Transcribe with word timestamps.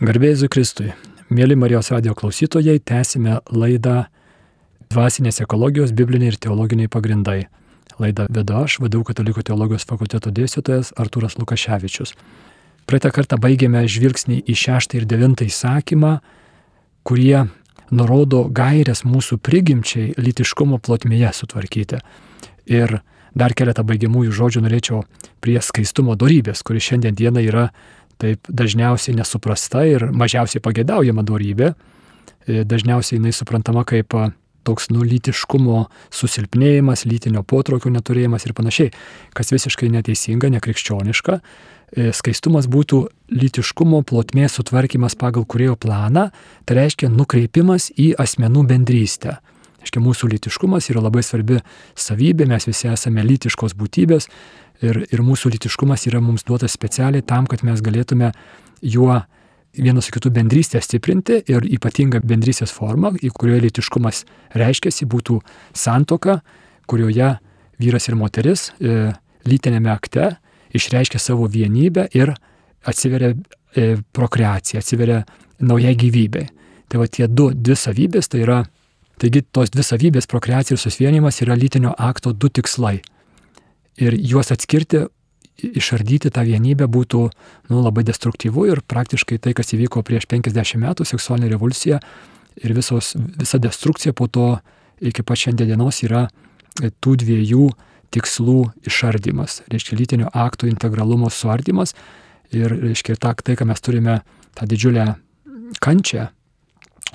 Garbėsiu 0.00 0.48
Kristui. 0.48 0.94
Mėly 1.28 1.58
Marijos 1.60 1.90
radio 1.92 2.14
klausytojai, 2.16 2.78
tęsime 2.80 3.34
laidą 3.52 4.06
Dvasinės 4.88 5.42
ekologijos, 5.44 5.92
bibliniai 5.92 6.30
ir 6.32 6.38
teologiniai 6.40 6.88
pagrindai. 6.88 7.42
Laidą 8.00 8.24
vedu 8.32 8.56
aš, 8.62 8.78
vadovau 8.80 9.04
Katalikų 9.10 9.44
teologijos 9.50 9.84
fakulteto 9.84 10.32
dėstytojas 10.32 10.94
Artūras 10.96 11.36
Lukaševičius. 11.36 12.14
Praeitą 12.88 13.12
kartą 13.12 13.36
baigėme 13.44 13.84
žvilgsnį 13.84 14.40
į 14.48 14.56
šeštą 14.62 15.02
ir 15.02 15.06
devintą 15.10 15.44
įsakymą, 15.44 16.14
kurie 17.04 17.44
nurodo 17.92 18.46
gairias 18.48 19.04
mūsų 19.04 19.36
prigimčiai 19.44 20.14
litiškumo 20.16 20.80
plotmėje 20.80 21.36
sutvarkyti. 21.42 22.00
Ir 22.72 23.02
dar 23.36 23.52
keletą 23.52 23.84
baigiamųjų 23.84 24.32
žodžių 24.32 24.64
norėčiau 24.64 25.04
prie 25.44 25.60
skaistumo 25.60 26.16
darybės, 26.16 26.64
kuri 26.64 26.80
šiandien 26.80 27.20
dieną 27.20 27.44
yra 27.44 27.68
taip 28.20 28.46
dažniausiai 28.48 29.16
nesuprasta 29.18 29.86
ir 29.88 30.10
mažiausiai 30.12 30.62
pagėdaujama 30.64 31.24
darybė. 31.26 31.72
E, 32.46 32.62
dažniausiai 32.68 33.18
jinai 33.18 33.32
suprantama 33.36 33.84
kaip 33.88 34.14
toks 34.66 34.90
nulytiškumo 34.92 35.86
susilpnėjimas, 36.12 37.06
lytinio 37.08 37.42
potraukio 37.48 37.92
neturėjimas 37.94 38.44
ir 38.46 38.54
panašiai, 38.56 38.92
kas 39.36 39.52
visiškai 39.54 39.88
neteisinga, 39.92 40.50
nekrikščioniška. 40.56 41.38
E, 41.90 42.10
skaistumas 42.14 42.68
būtų 42.70 43.02
lytiškumo 43.34 44.02
plotmės 44.06 44.58
sutvarkymas 44.58 45.16
pagal 45.18 45.46
kurėjo 45.48 45.78
planą, 45.80 46.28
tai 46.68 46.78
reiškia 46.82 47.10
nukreipimas 47.12 47.90
į 47.98 48.12
asmenų 48.20 48.66
bendrystę. 48.70 49.38
Aiškiai, 49.80 50.02
mūsų 50.04 50.28
lytiškumas 50.34 50.90
yra 50.92 51.00
labai 51.06 51.22
svarbi 51.24 51.62
savybė, 51.96 52.44
mes 52.50 52.68
visi 52.68 52.90
esame 52.92 53.24
lytiškos 53.24 53.72
būtybės 53.80 54.28
Ir, 54.80 55.02
ir 55.12 55.20
mūsų 55.20 55.52
litiškumas 55.52 56.06
yra 56.08 56.22
mums 56.24 56.46
duotas 56.48 56.72
specialiai 56.72 57.24
tam, 57.26 57.44
kad 57.50 57.60
mes 57.66 57.82
galėtume 57.84 58.30
juo 58.80 59.18
vienas 59.76 60.08
su 60.08 60.14
kitu 60.14 60.30
bendrystę 60.32 60.80
stiprinti 60.80 61.42
ir 61.52 61.66
ypatinga 61.68 62.22
bendrystės 62.24 62.72
forma, 62.72 63.12
į 63.12 63.30
kurioje 63.36 63.66
litiškumas 63.66 64.24
reiškiasi, 64.56 65.06
būtų 65.06 65.38
santoka, 65.76 66.40
kurioje 66.88 67.34
vyras 67.80 68.08
ir 68.08 68.16
moteris 68.16 68.70
e, 68.80 69.12
lytinėme 69.46 69.92
akte 69.92 70.32
išreiškia 70.76 71.20
savo 71.20 71.46
vienybę 71.50 72.08
ir 72.16 72.32
atsiveria 72.88 73.34
e, 73.76 74.00
prokreacija, 74.16 74.80
atsiveria 74.80 75.22
naujai 75.60 75.94
gyvybei. 75.98 76.48
Tai 76.90 77.04
va 77.04 77.06
tie 77.06 77.28
du, 77.28 77.50
dvi 77.54 77.76
savybės, 77.78 78.32
tai 78.32 78.42
yra, 78.42 78.62
taigi 79.20 79.44
tos 79.44 79.70
dvi 79.70 79.84
savybės, 79.86 80.26
prokreacija 80.30 80.74
ir 80.74 80.82
susvienimas 80.82 81.44
yra 81.44 81.54
lytinio 81.54 81.92
akto 81.98 82.32
du 82.32 82.48
tikslai 82.48 82.98
ir 84.00 84.16
juos 84.16 84.52
atskirti, 84.54 85.04
išardyti 85.60 86.30
tą 86.32 86.44
vienybę 86.46 86.88
būtų 86.88 87.22
nu, 87.70 87.80
labai 87.84 88.04
destruktyvu 88.08 88.66
ir 88.70 88.80
praktiškai 88.88 89.38
tai, 89.38 89.52
kas 89.56 89.74
įvyko 89.76 90.02
prieš 90.06 90.26
50 90.30 90.80
metų, 90.80 91.06
seksualinė 91.08 91.52
revoliucija 91.54 92.00
ir 92.64 92.74
visos, 92.76 93.12
visa 93.16 93.60
destrukcija 93.60 94.16
po 94.16 94.28
to 94.28 94.54
iki 95.00 95.24
pat 95.26 95.40
šiandienos 95.44 96.02
yra 96.06 96.26
tų 97.00 97.16
dviejų 97.20 97.68
tikslų 98.14 98.58
išardimas, 98.88 99.60
reiškia 99.70 99.98
lytinio 99.98 100.30
akto 100.34 100.66
integralumo 100.66 101.30
suardimas 101.30 101.94
ir 102.50 102.72
reiškia 102.72 103.16
ta, 103.20 103.34
tai, 103.34 103.54
ką 103.54 103.68
mes 103.68 103.84
turime, 103.84 104.20
tą 104.58 104.66
didžiulę 104.66 105.06
kančią 105.82 106.26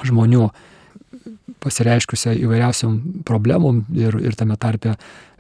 žmonių 0.06 0.48
pasireiškusią 1.64 2.36
įvairiausiam 2.46 3.24
problemom 3.28 3.84
ir, 3.96 4.16
ir 4.22 4.36
tame 4.38 4.56
tarpe 4.62 4.96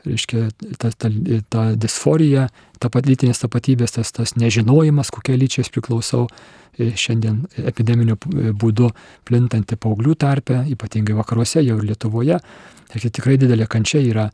reiškia, 0.06 0.48
ta, 0.80 0.92
ta, 0.92 1.10
ta 1.50 1.64
disforija, 1.80 2.48
ta 2.80 2.90
lytinės 3.06 3.42
tapatybės, 3.44 3.96
tas, 3.98 4.12
tas 4.16 4.36
nežinojimas, 4.40 5.12
kokie 5.14 5.38
lyčiai 5.38 5.68
priklausau, 5.72 6.28
e, 6.78 6.92
šiandien 6.96 7.44
epideminiu 7.58 8.18
būdu 8.56 8.92
plintanti 9.26 9.78
paauglių 9.78 10.16
tarpe, 10.16 10.62
ypatingai 10.76 11.18
vakaruose, 11.18 11.64
jau 11.64 11.80
ir 11.80 11.90
Lietuvoje. 11.92 12.40
Ir 12.96 13.10
tikrai 13.10 13.40
didelė 13.42 13.68
kančia 13.68 14.04
yra. 14.04 14.30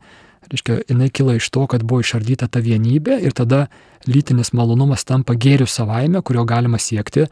Reiškia, 0.50 0.82
jinai 0.90 1.08
kyla 1.14 1.38
iš 1.38 1.48
to, 1.54 1.64
kad 1.70 1.84
buvo 1.86 2.02
išardyta 2.02 2.48
ta 2.50 2.60
vienybė 2.60 3.20
ir 3.22 3.32
tada 3.32 3.68
lytinis 4.10 4.52
malonumas 4.52 5.06
tampa 5.06 5.34
gėrių 5.38 5.68
savaime, 5.70 6.20
kurio 6.22 6.44
galima 6.44 6.80
siekti 6.82 7.28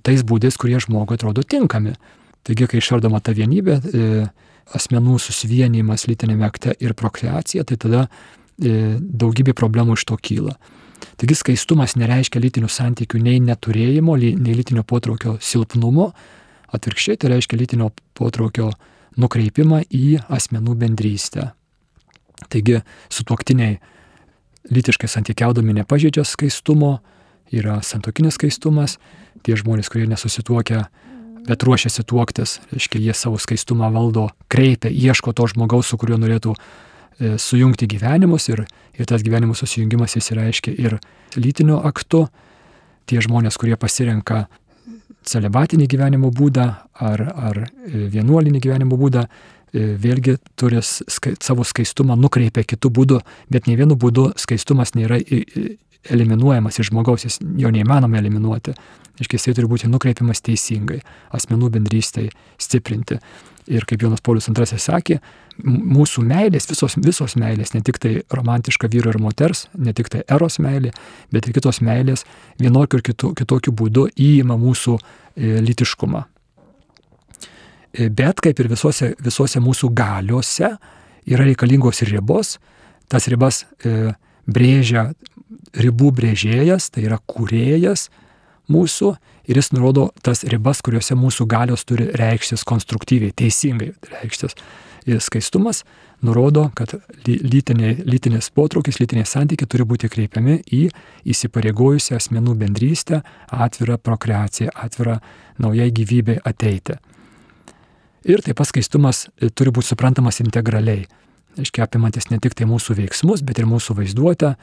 tais 0.00 0.22
būdais, 0.24 0.56
kurie 0.56 0.78
žmogui 0.80 1.18
atrodo 1.18 1.42
tinkami. 1.42 1.96
Taigi, 2.46 2.66
kai 2.70 2.80
išardoma 2.80 3.20
ta 3.20 3.34
vienybė, 3.36 3.74
e, 3.92 4.26
asmenų 4.76 5.18
susivienimas 5.22 6.06
lytinėme 6.08 6.46
akte 6.46 6.76
ir 6.80 6.94
prokreacija, 6.98 7.64
tai 7.68 7.78
tada 7.80 8.04
e, 8.06 8.98
daugybė 9.00 9.54
problemų 9.58 9.98
iš 9.98 10.06
to 10.10 10.18
kyla. 10.20 10.56
Taigi 11.18 11.36
skaistumas 11.38 11.96
nereiškia 11.98 12.40
lytinių 12.42 12.70
santykių 12.70 13.20
nei 13.22 13.40
neturėjimo, 13.42 14.16
nei 14.16 14.54
lytinio 14.56 14.84
potraukio 14.86 15.36
silpnumo, 15.42 16.12
atvirkščiai 16.72 17.18
tai 17.20 17.32
reiškia 17.34 17.58
lytinio 17.58 17.90
potraukio 18.16 18.70
nukreipimą 19.20 19.82
į 19.92 20.22
asmenų 20.32 20.76
bendrystę. 20.80 21.50
Taigi 22.50 22.80
sutuoktiniai 23.12 23.78
lytiškai 24.72 25.10
santykiaudami 25.10 25.74
nepažeidžia 25.80 26.24
skaistumo, 26.26 27.00
yra 27.52 27.80
santokinis 27.84 28.38
skaistumas, 28.38 28.96
tie 29.44 29.56
žmonės, 29.58 29.90
kurie 29.92 30.06
nesusituokia, 30.10 30.86
bet 31.46 31.64
ruošiasi 31.66 32.04
tuoktis, 32.06 32.58
reiškia, 32.72 33.00
jie 33.02 33.14
savo 33.16 33.40
skaistumą 33.40 33.90
valdo, 33.94 34.28
kreipia, 34.52 34.90
ieško 34.90 35.34
to 35.36 35.48
žmogaus, 35.50 35.90
su 35.90 35.98
kuriuo 35.98 36.20
norėtų 36.22 36.54
e, 36.54 37.36
sujungti 37.42 37.88
gyvenimus 37.90 38.48
ir, 38.52 38.64
ir 38.98 39.08
tas 39.10 39.24
gyvenimų 39.26 39.56
susijungimas 39.58 40.16
įsireiškia 40.20 40.74
ir 40.78 40.98
lytiniu 41.36 41.80
aktu. 41.82 42.26
Tie 43.10 43.18
žmonės, 43.18 43.56
kurie 43.58 43.74
pasirenka 43.74 44.44
celibatinį 45.26 45.88
gyvenimo 45.90 46.30
būdą 46.34 46.68
ar, 47.02 47.24
ar 47.34 47.64
e, 47.66 48.06
vienuolinį 48.12 48.62
gyvenimo 48.62 48.98
būdą, 49.00 49.24
e, 49.26 49.86
vėlgi 49.98 50.38
turi 50.58 50.82
skai, 50.82 51.34
savo 51.42 51.66
skaistumą 51.66 52.16
nukreipia 52.18 52.64
kitų 52.66 52.92
būdų, 52.98 53.22
bet 53.50 53.66
nei 53.66 53.78
vienu 53.80 53.98
būdu 53.98 54.30
skaistumas 54.38 54.94
nėra 54.98 55.18
eliminuojamas 56.10 56.78
iš 56.78 56.90
žmogaus, 56.90 57.26
jis 57.26 57.38
jo 57.58 57.70
neįmanoma 57.70 58.18
eliminuoti. 58.18 58.74
Iškiai 59.20 59.38
jisai 59.38 59.54
turi 59.54 59.68
būti 59.68 59.90
nukreipiamas 59.92 60.40
teisingai, 60.42 61.02
asmenų 61.36 61.68
bendrystėj 61.76 62.30
stiprinti. 62.60 63.18
Ir 63.70 63.84
kaip 63.86 64.02
Jonas 64.02 64.22
Paulius 64.24 64.48
II 64.50 64.78
sakė, 64.80 65.20
mūsų 65.62 66.24
meilės, 66.26 66.66
visos, 66.66 66.96
visos 66.98 67.36
meilės, 67.38 67.74
ne 67.76 67.82
tik 67.86 68.00
tai 68.02 68.14
romantiška 68.34 68.88
vyro 68.90 69.12
ir 69.12 69.20
moters, 69.22 69.68
ne 69.78 69.92
tik 69.94 70.10
tai 70.10 70.24
eros 70.26 70.58
meilė, 70.58 70.90
bet 71.30 71.46
ir 71.46 71.54
kitos 71.54 71.78
meilės 71.84 72.24
vienokiu 72.58 72.98
ir 72.98 73.06
kitu, 73.12 73.30
kitokiu 73.38 73.74
būdu 73.76 74.08
įima 74.16 74.56
mūsų 74.58 74.96
e, 74.98 75.60
litiškumą. 75.62 76.24
E, 77.92 78.08
bet 78.08 78.42
kaip 78.42 78.58
ir 78.58 78.70
visose, 78.72 79.12
visose 79.22 79.62
mūsų 79.62 79.92
galiuose 79.94 80.72
yra 81.28 81.46
reikalingos 81.46 82.02
ir 82.02 82.16
ribos, 82.16 82.56
tas 83.12 83.28
ribas 83.30 83.62
e, 83.84 84.14
brėžia 84.48 85.12
ribų 85.76 86.12
brėžėjas, 86.18 86.90
tai 86.92 87.06
yra 87.08 87.18
kūrėjas 87.28 88.08
mūsų 88.72 89.12
ir 89.50 89.58
jis 89.58 89.72
nurodo 89.74 90.10
tas 90.22 90.44
ribas, 90.48 90.82
kuriuose 90.84 91.16
mūsų 91.18 91.46
galios 91.50 91.84
turi 91.88 92.08
reikštis 92.18 92.64
konstruktyviai, 92.68 93.34
teisingai 93.36 93.92
reikštis. 94.12 94.56
Ir 95.10 95.18
skaistumas 95.18 95.82
nurodo, 96.22 96.68
kad 96.78 96.94
lytinė, 97.26 97.96
lytinės 98.06 98.52
potraukis, 98.54 99.00
lytiniai 99.02 99.26
santykiai 99.26 99.66
turi 99.66 99.86
būti 99.88 100.10
kreipiami 100.12 100.60
į 100.70 100.82
įsipareigojusią 101.34 102.20
asmenų 102.20 102.54
bendrystę, 102.60 103.22
atvirą 103.50 103.98
prokreaciją, 103.98 104.70
atvirą 104.74 105.18
naujai 105.62 105.90
gyvybei 105.90 106.38
ateiti. 106.46 107.00
Ir 108.30 108.44
taip 108.46 108.60
pat 108.60 108.70
skaistumas 108.70 109.26
turi 109.58 109.74
būti 109.74 109.90
suprantamas 109.90 110.38
integraliai. 110.44 111.08
Aiškiai 111.60 111.84
apimantis 111.84 112.30
ne 112.30 112.38
tik 112.40 112.54
tai 112.56 112.66
mūsų 112.68 112.96
veiksmus, 112.96 113.42
bet 113.44 113.60
ir 113.60 113.68
mūsų 113.68 113.96
vaizduotę, 113.98 114.54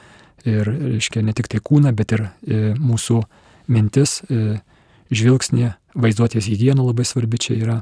ir, 0.50 0.70
reiškia, 0.70 1.22
ne 1.26 1.36
tik 1.38 1.50
tai 1.52 1.62
kūną, 1.64 1.94
bet 1.96 2.16
ir 2.16 2.26
e, 2.26 2.62
mūsų 2.80 3.20
mintis, 3.70 4.20
e, 4.30 4.60
žvilgsnį, 5.14 5.70
vaizduotės 6.00 6.50
hygiena 6.50 6.86
labai 6.86 7.06
svarbi 7.06 7.42
čia 7.42 7.58
yra. 7.58 7.78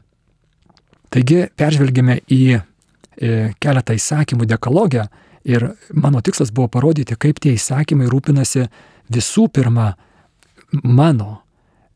Taigi 1.13 1.45
peržvelgėme 1.55 2.19
į 2.27 2.41
e, 2.57 2.61
keletą 3.63 3.95
įsakymų 3.95 4.47
dekalogę 4.49 5.07
ir 5.47 5.69
mano 5.95 6.21
tikslas 6.23 6.51
buvo 6.51 6.67
parodyti, 6.71 7.15
kaip 7.15 7.39
tie 7.43 7.55
įsakymai 7.55 8.09
rūpinasi 8.11 8.67
visų 9.13 9.47
pirma 9.55 9.93
mano 10.83 11.41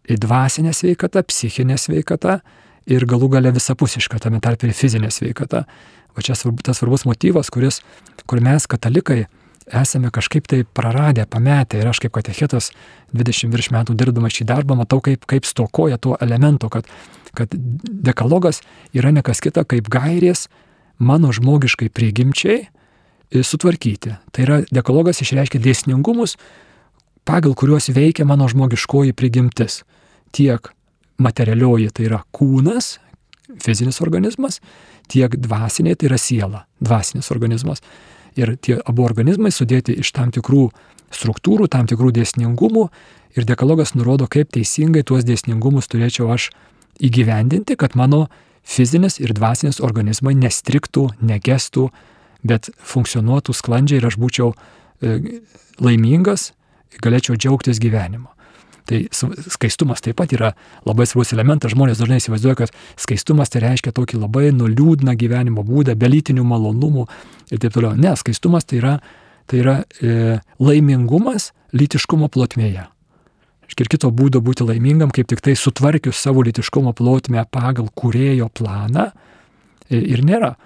dvasinė 0.07 0.73
sveikata, 0.75 1.23
psichinė 1.27 1.77
sveikata 1.79 2.39
ir 2.89 3.05
galų 3.05 3.29
gale 3.35 3.51
visapusiška, 3.53 4.19
tame 4.19 4.41
tarp 4.43 4.63
ir 4.65 4.73
fizinė 4.75 5.11
sveikata. 5.13 5.65
O 6.17 6.23
čia 6.23 6.35
svarbu, 6.35 6.63
tas 6.65 6.81
svarbus 6.81 7.05
motyvas, 7.07 7.49
kuris, 7.53 7.81
kur 8.27 8.41
mes 8.43 8.67
katalikai 8.67 9.25
esame 9.71 10.11
kažkaip 10.11 10.47
tai 10.47 10.63
praradę, 10.63 11.25
pametę 11.29 11.79
ir 11.79 11.87
aš 11.87 12.01
kaip 12.03 12.13
katechetas 12.17 12.71
20 13.15 13.53
virš 13.53 13.71
metų 13.71 13.95
dirbdamas 13.95 14.35
šį 14.35 14.47
darbą 14.49 14.75
matau, 14.79 14.99
kaip, 15.03 15.25
kaip 15.29 15.47
stokoja 15.47 15.99
to 16.01 16.17
elemento, 16.21 16.69
kad, 16.69 16.87
kad 17.37 17.53
dekalogas 17.53 18.61
yra 18.93 19.13
nekas 19.15 19.41
kita 19.43 19.63
kaip 19.63 19.89
gairės 19.91 20.47
mano 20.99 21.31
žmogiškai 21.31 21.89
prigimčiai 21.93 22.65
e, 22.65 23.43
sutvarkyti. 23.43 24.17
Tai 24.31 24.43
yra 24.45 24.59
dekalogas 24.73 25.21
išreiškia 25.23 25.61
dėsningumus, 25.63 26.35
pagal 27.25 27.55
kuriuos 27.55 27.91
veikia 27.93 28.25
mano 28.25 28.49
žmogiškoji 28.51 29.13
prigimtis. 29.13 29.83
tiek 30.31 30.71
materialioji 31.19 31.89
tai 31.91 32.05
yra 32.07 32.21
kūnas, 32.31 32.99
fizinis 33.59 34.01
organizmas, 34.01 34.59
tiek 35.11 35.35
dvasiniai 35.35 35.97
tai 35.97 36.11
yra 36.11 36.19
siela, 36.21 36.65
dvasinis 36.79 37.31
organizmas. 37.33 37.83
Ir 38.39 38.55
tie 38.63 38.77
abu 38.87 39.03
organizmai 39.03 39.51
sudėti 39.51 39.97
iš 39.99 40.13
tam 40.15 40.31
tikrų 40.31 40.69
struktūrų, 41.11 41.67
tam 41.67 41.89
tikrų 41.89 42.13
dėsningumų 42.15 42.85
ir 43.35 43.47
dekalogas 43.47 43.93
nurodo, 43.95 44.27
kaip 44.31 44.53
teisingai 44.55 45.03
tuos 45.03 45.25
dėsningumus 45.27 45.89
turėčiau 45.91 46.31
aš 46.31 46.49
įgyvendinti, 47.03 47.75
kad 47.75 47.97
mano 47.99 48.27
fizinis 48.63 49.19
ir 49.19 49.33
dvasinis 49.35 49.81
organizmai 49.83 50.33
nestriktų, 50.37 51.09
negestų, 51.19 51.89
bet 52.47 52.71
funkcionuotų 52.77 53.55
sklandžiai 53.57 54.01
ir 54.01 54.07
aš 54.09 54.17
būčiau 54.21 54.53
e, 54.53 55.41
laimingas, 55.81 56.51
galėčiau 57.03 57.37
džiaugtis 57.37 57.81
gyvenimu. 57.81 58.29
Tai 58.91 58.99
skaistumas 59.55 60.03
taip 60.03 60.17
pat 60.19 60.33
yra 60.35 60.49
labai 60.83 61.05
svarbus 61.07 61.31
elementas. 61.31 61.71
Žmonės 61.71 62.01
dažnai 62.01 62.17
įsivaizduoja, 62.19 62.57
kad 62.59 62.73
skaistumas 62.99 63.53
tai 63.53 63.61
reiškia 63.63 63.93
tokį 63.95 64.19
labai 64.19 64.49
nuliūdną 64.51 65.15
gyvenimo 65.15 65.63
būdą, 65.63 65.95
be 65.95 66.09
lytinių 66.11 66.43
malonumų 66.43 67.05
ir 67.53 67.61
taip 67.63 67.77
toliau. 67.77 67.95
Ne, 67.95 68.11
skaistumas 68.19 68.67
tai 68.67 68.81
yra, 68.81 68.97
tai 69.47 69.61
yra 69.63 69.77
e, 70.03 70.41
laimingumas 70.59 71.53
lytiškumo 71.71 72.27
plotmėje. 72.33 72.89
Ir 73.71 73.87
kito 73.89 74.11
būdo 74.11 74.41
būti 74.43 74.67
laimingam, 74.67 75.09
kaip 75.15 75.31
tik 75.31 75.39
tai 75.41 75.55
sutvarkius 75.55 76.19
savo 76.19 76.43
lytiškumo 76.43 76.91
plotmę 76.93 77.47
pagal 77.49 77.87
kurėjo 77.95 78.51
planą 78.53 79.07
e, 79.87 80.01
ir 80.01 80.25
nėra. 80.27 80.57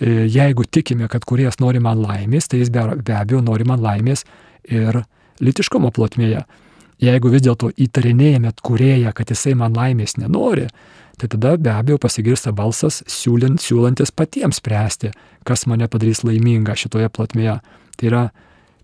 E, 0.00 0.24
jeigu 0.32 0.64
tikime, 0.64 1.10
kad 1.12 1.28
kuriejas 1.28 1.60
nori 1.60 1.84
man 1.84 2.00
laimės, 2.00 2.48
tai 2.48 2.64
jis 2.64 2.72
be 2.72 3.12
abejo 3.12 3.44
nori 3.44 3.68
man 3.68 3.84
laimės 3.84 4.24
ir 4.64 5.04
lytiškumo 5.44 5.92
plotmėje. 5.92 6.46
Jeigu 7.02 7.28
vis 7.28 7.44
dėlto 7.44 7.68
įtarinėjame 7.76 8.54
kurėją, 8.64 9.12
kad 9.16 9.28
jisai 9.28 9.52
man 9.58 9.74
laimės 9.76 10.16
nenori, 10.16 10.66
tai 11.20 11.28
tada 11.32 11.56
be 11.60 11.72
abejo 11.72 11.98
pasigirsta 12.00 12.54
balsas 12.56 13.02
siūlint, 13.10 13.60
siūlantis 13.60 14.14
patiems 14.16 14.62
spręsti, 14.62 15.12
kas 15.44 15.66
mane 15.68 15.88
padarys 15.92 16.24
laimingą 16.24 16.76
šitoje 16.76 17.10
plotmėje. 17.12 17.58
Tai 17.96 18.08
yra 18.08 18.22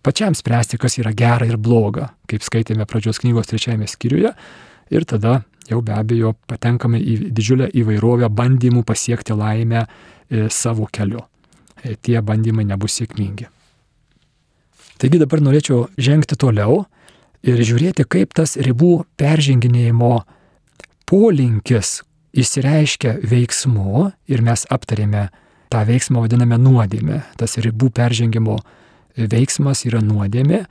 pačiam 0.05 0.37
spręsti, 0.37 0.81
kas 0.81 0.99
yra 1.01 1.15
gera 1.17 1.49
ir 1.49 1.57
bloga, 1.57 2.11
kaip 2.29 2.45
skaitėme 2.45 2.85
pradžios 2.89 3.21
knygos 3.23 3.49
trečiajame 3.49 3.89
skyriuje. 3.89 4.35
Ir 4.93 5.09
tada 5.09 5.41
jau 5.71 5.81
be 5.85 5.97
abejo 5.97 6.35
patenkame 6.51 7.01
į 7.01 7.33
didžiulę 7.33 7.71
įvairovę 7.81 8.29
bandymų 8.29 8.85
pasiekti 8.85 9.37
laimę 9.37 9.87
e, 9.87 10.49
savo 10.53 10.89
keliu. 10.93 11.25
E, 11.83 11.97
tie 11.97 12.21
bandymai 12.21 12.67
nebus 12.69 12.99
sėkmingi. 13.01 13.49
Taigi 15.01 15.19
dabar 15.19 15.41
norėčiau 15.43 15.87
žengti 15.99 16.37
toliau 16.39 16.85
ir 17.43 17.63
žiūrėti, 17.63 18.07
kaip 18.09 18.35
tas 18.37 18.57
ribų 18.57 19.03
perženginėjimo 19.21 20.15
polinkis 21.11 22.01
įsireiškia 22.33 23.19
veiksmu 23.29 24.11
ir 24.33 24.45
mes 24.45 24.65
aptarėme 24.73 25.27
tą 25.73 25.83
veiksmą 25.89 26.23
vadiname 26.25 26.59
nuodėmė. 26.61 27.21
Tas 27.41 27.59
ribų 27.61 27.91
peržengimo 27.97 28.59
veiksmas 29.17 29.85
yra 29.89 30.01
nuodėmė. 30.05 30.65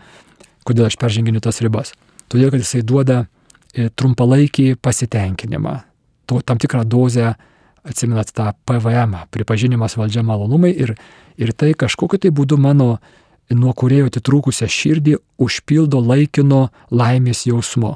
Kodėl 0.65 0.89
aš 0.89 0.97
perženginiu 1.01 1.41
tas 1.43 1.61
ribas? 1.61 1.93
Todėl, 2.31 2.51
kad 2.53 2.61
jisai 2.63 2.83
duoda 2.85 3.23
e, 3.25 3.89
trumpalaikį 3.89 4.75
pasitenkinimą. 4.81 5.77
To, 6.29 6.39
tam 6.45 6.61
tikrą 6.61 6.85
dozę, 6.87 7.33
atsimenat 7.83 8.29
tą 8.37 8.51
PVM, 8.69 9.17
pripažinimas 9.33 9.97
valdžia 9.97 10.21
malonumai 10.25 10.69
ir, 10.71 10.93
ir 11.41 11.53
tai 11.57 11.73
kažkokiu 11.73 12.21
tai 12.21 12.29
būdu 12.29 12.59
mano 12.61 12.99
nuo 13.57 13.73
kurėjo 13.77 14.09
atitrūkusią 14.09 14.67
širdį 14.71 15.17
užpildo 15.41 16.01
laikino 16.03 16.67
laimės 16.93 17.45
jausmu. 17.49 17.95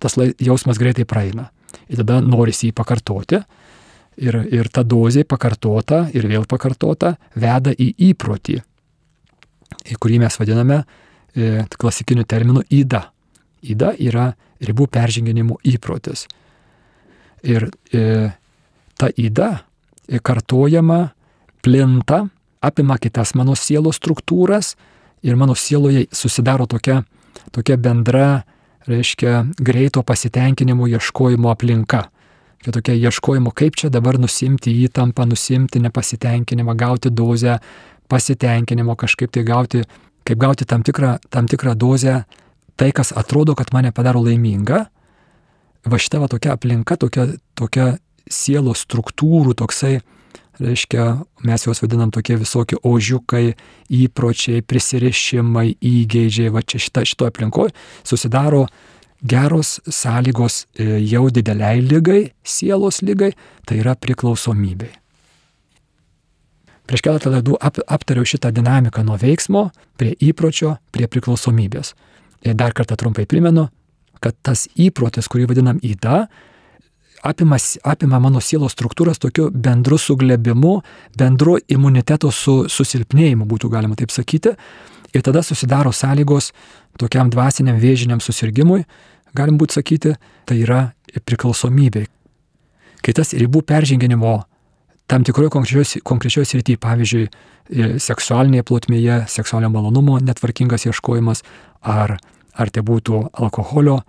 Tas 0.00 0.16
jausmas 0.40 0.80
greitai 0.80 1.06
praeina. 1.08 1.50
Ir 1.90 2.02
tada 2.02 2.20
norisi 2.24 2.70
jį 2.70 2.76
pakartoti. 2.76 3.42
Ir, 4.20 4.36
ir 4.52 4.68
ta 4.72 4.82
dozė 4.84 5.22
pakartota 5.24 6.02
ir 6.12 6.26
vėl 6.28 6.44
pakartota 6.48 7.14
veda 7.40 7.72
į 7.72 7.86
įprotį, 8.10 8.58
į 9.88 9.96
kurį 9.96 10.18
mes 10.20 10.34
vadiname 10.36 10.82
e, 10.82 11.62
klasikiniu 11.80 12.26
terminu 12.28 12.60
įda. 12.68 13.06
Įda 13.64 13.94
yra 13.96 14.26
ribų 14.60 14.90
perženginimo 14.92 15.56
įprotis. 15.64 16.26
Ir 17.48 17.70
e, 17.96 18.02
ta 19.00 19.08
įda 19.16 19.48
e, 19.56 20.20
kartojama, 20.20 21.00
plinta 21.64 22.26
apima 22.60 22.98
kitas 22.98 23.34
mano 23.34 23.56
sielos 23.56 23.98
struktūras 24.00 24.74
ir 25.22 25.36
mano 25.36 25.54
sieloje 25.54 26.06
susidaro 26.12 26.66
tokia, 26.66 27.02
tokia 27.52 27.76
bendra, 27.76 28.42
reiškia, 28.88 29.44
greito 29.58 30.02
pasitenkinimo 30.02 30.88
ieškojimo 30.88 31.50
aplinka. 31.50 32.08
Čia 32.60 32.72
tokia 32.76 32.94
ieškojimo, 33.08 33.52
kaip 33.56 33.76
čia 33.80 33.88
dabar 33.88 34.18
nusimti 34.20 34.72
įtampą, 34.84 35.24
nusimti 35.28 35.80
nepasitenkinimą, 35.80 36.74
gauti 36.76 37.08
dozę 37.08 37.56
pasitenkinimo, 38.08 38.96
kažkaip 39.00 39.32
tai 39.32 39.44
gauti, 39.48 39.80
kaip 40.28 40.38
gauti 40.38 40.66
tam 40.68 40.84
tikrą, 40.84 41.16
tam 41.32 41.48
tikrą 41.48 41.74
dozę, 41.74 42.24
tai, 42.76 42.90
kas 42.92 43.14
atrodo, 43.16 43.54
kad 43.56 43.72
mane 43.72 43.92
padaro 43.96 44.20
laimingą. 44.24 44.84
Va 45.88 45.96
šita 45.96 46.20
va 46.20 46.28
tokia 46.28 46.52
aplinka, 46.52 46.98
tokia, 47.00 47.30
tokia 47.56 47.94
sielos 48.28 48.84
struktūrų, 48.84 49.56
toksai, 49.56 50.00
reiškia, 50.60 51.06
mes 51.46 51.66
juos 51.66 51.82
vadinam 51.82 52.12
tokie 52.14 52.36
visokie 52.40 52.78
ožiukai, 52.86 53.54
įpročiai, 53.90 54.62
prisirišimai, 54.62 55.74
įgeidžiai, 55.80 56.52
va 56.54 56.62
čia 56.62 56.80
šita, 56.82 57.04
šito 57.08 57.28
aplinkoje 57.28 57.74
susidaro 58.06 58.66
geros 59.20 59.78
sąlygos 59.84 60.64
e, 60.74 61.00
jau 61.10 61.28
dideliai 61.30 61.82
lygai, 61.84 62.30
sielos 62.44 63.02
lygai, 63.04 63.32
tai 63.68 63.80
yra 63.82 63.96
priklausomybei. 63.96 64.92
Prieš 66.90 67.04
keletą 67.06 67.30
laidų 67.30 67.58
ap, 67.62 67.78
aptariau 67.86 68.26
šitą 68.26 68.50
dinamiką 68.54 69.04
nuo 69.06 69.18
veiksmo 69.20 69.68
prie 70.00 70.16
įpročio, 70.26 70.74
prie 70.90 71.06
priklausomybės. 71.06 71.92
Ir 72.42 72.56
dar 72.58 72.72
kartą 72.74 72.96
trumpai 72.98 73.28
primenu, 73.30 73.68
kad 74.20 74.34
tas 74.42 74.66
įprotis, 74.74 75.28
kurį 75.30 75.50
vadinam 75.52 75.78
įda, 75.86 76.24
apima, 77.22 77.56
apima 77.84 78.20
mano 78.20 78.40
sielos 78.40 78.74
struktūras 78.74 79.20
tokiu 79.20 79.50
bendru 79.50 79.98
suglebimu, 79.98 80.80
bendru 81.18 81.58
imuniteto 81.68 82.30
su, 82.32 82.64
susilpnėjimu, 82.68 83.46
būtų 83.48 83.70
galima 83.72 83.98
taip 83.98 84.12
sakyti. 84.14 84.54
Ir 85.14 85.24
tada 85.26 85.42
susidaro 85.42 85.92
sąlygos 85.92 86.52
tokiam 87.00 87.30
dvasiniam 87.32 87.80
vėžiniam 87.82 88.20
susirgymui, 88.22 88.84
galim 89.34 89.58
būti 89.58 89.80
sakyti, 89.80 90.14
tai 90.46 90.60
yra 90.62 90.92
priklausomybė. 91.26 92.06
Kai 93.00 93.14
tas 93.16 93.32
ribų 93.34 93.64
perženginimo 93.66 94.36
tam 95.10 95.24
tikroje 95.26 95.50
konkrečioje 95.50 96.46
srityje, 96.46 96.78
pavyzdžiui, 96.78 97.24
seksualinėje 98.02 98.66
plotmėje, 98.66 99.24
seksualinio 99.30 99.72
malonumo 99.74 100.18
netvarkingas 100.22 100.86
ieškojimas, 100.86 101.42
ar, 101.82 102.16
ar 102.54 102.70
tai 102.70 102.84
būtų 102.86 103.24
alkoholio 103.42 104.00